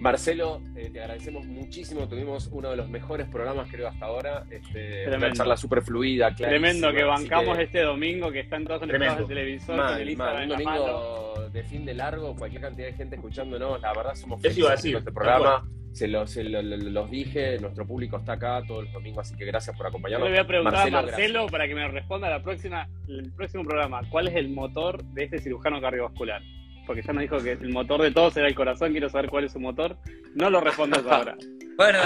[0.00, 2.08] Marcelo, eh, te agradecemos muchísimo.
[2.08, 4.44] Tuvimos uno de los mejores programas, creo, hasta ahora.
[4.50, 9.26] Este, una charla súper fluida, Tremendo, que bancamos este domingo, que están todos en el
[9.28, 9.78] televisor.
[9.78, 13.80] un domingo de fin de largo, cualquier cantidad de gente escuchándonos.
[13.80, 18.62] La verdad, somos felices de este programa se, los, los dije, nuestro público está acá
[18.66, 20.28] todos los domingos, así que gracias por acompañarnos.
[20.28, 24.02] le voy a preguntar a Marcelo para que me responda la próxima, el próximo programa,
[24.10, 26.42] ¿cuál es el motor de este cirujano cardiovascular?
[26.86, 29.44] Porque ya nos dijo que el motor de todos era el corazón, quiero saber cuál
[29.44, 29.96] es su motor.
[30.34, 31.36] No lo respondas ahora.
[31.76, 31.98] bueno,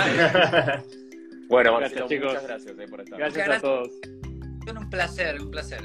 [1.48, 3.18] bueno, Marcelo, muchas gracias eh, por estar.
[3.18, 3.88] Gracias, a todos.
[4.68, 5.80] Un placer, un placer.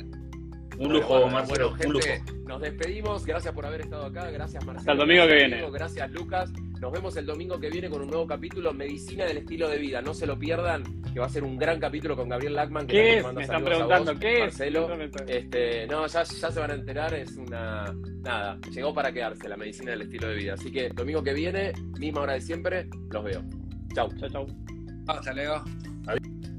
[0.82, 2.08] Un lujo, Marcelo, un lujo.
[2.48, 4.80] Nos despedimos, gracias por haber estado acá, gracias Marcelo.
[4.80, 5.72] Hasta el domingo que viene.
[5.72, 6.52] Gracias Lucas.
[6.80, 10.02] Nos vemos el domingo que viene con un nuevo capítulo, Medicina del Estilo de Vida.
[10.02, 12.88] No se lo pierdan, que va a ser un gran capítulo con Gabriel Lackman.
[12.88, 13.34] Que ¿Qué es?
[13.34, 14.90] Me están preguntando, ¿qué Marcelo.
[15.28, 17.94] Este, no, ya, ya se van a enterar, es una...
[18.24, 20.54] Nada, llegó para quedarse la medicina del estilo de vida.
[20.56, 23.44] Así que domingo que viene, misma hora de siempre, los veo.
[23.94, 24.10] Chau.
[24.20, 24.48] Chau, chau.
[25.08, 25.64] Hasta luego.
[26.08, 26.51] Adiós.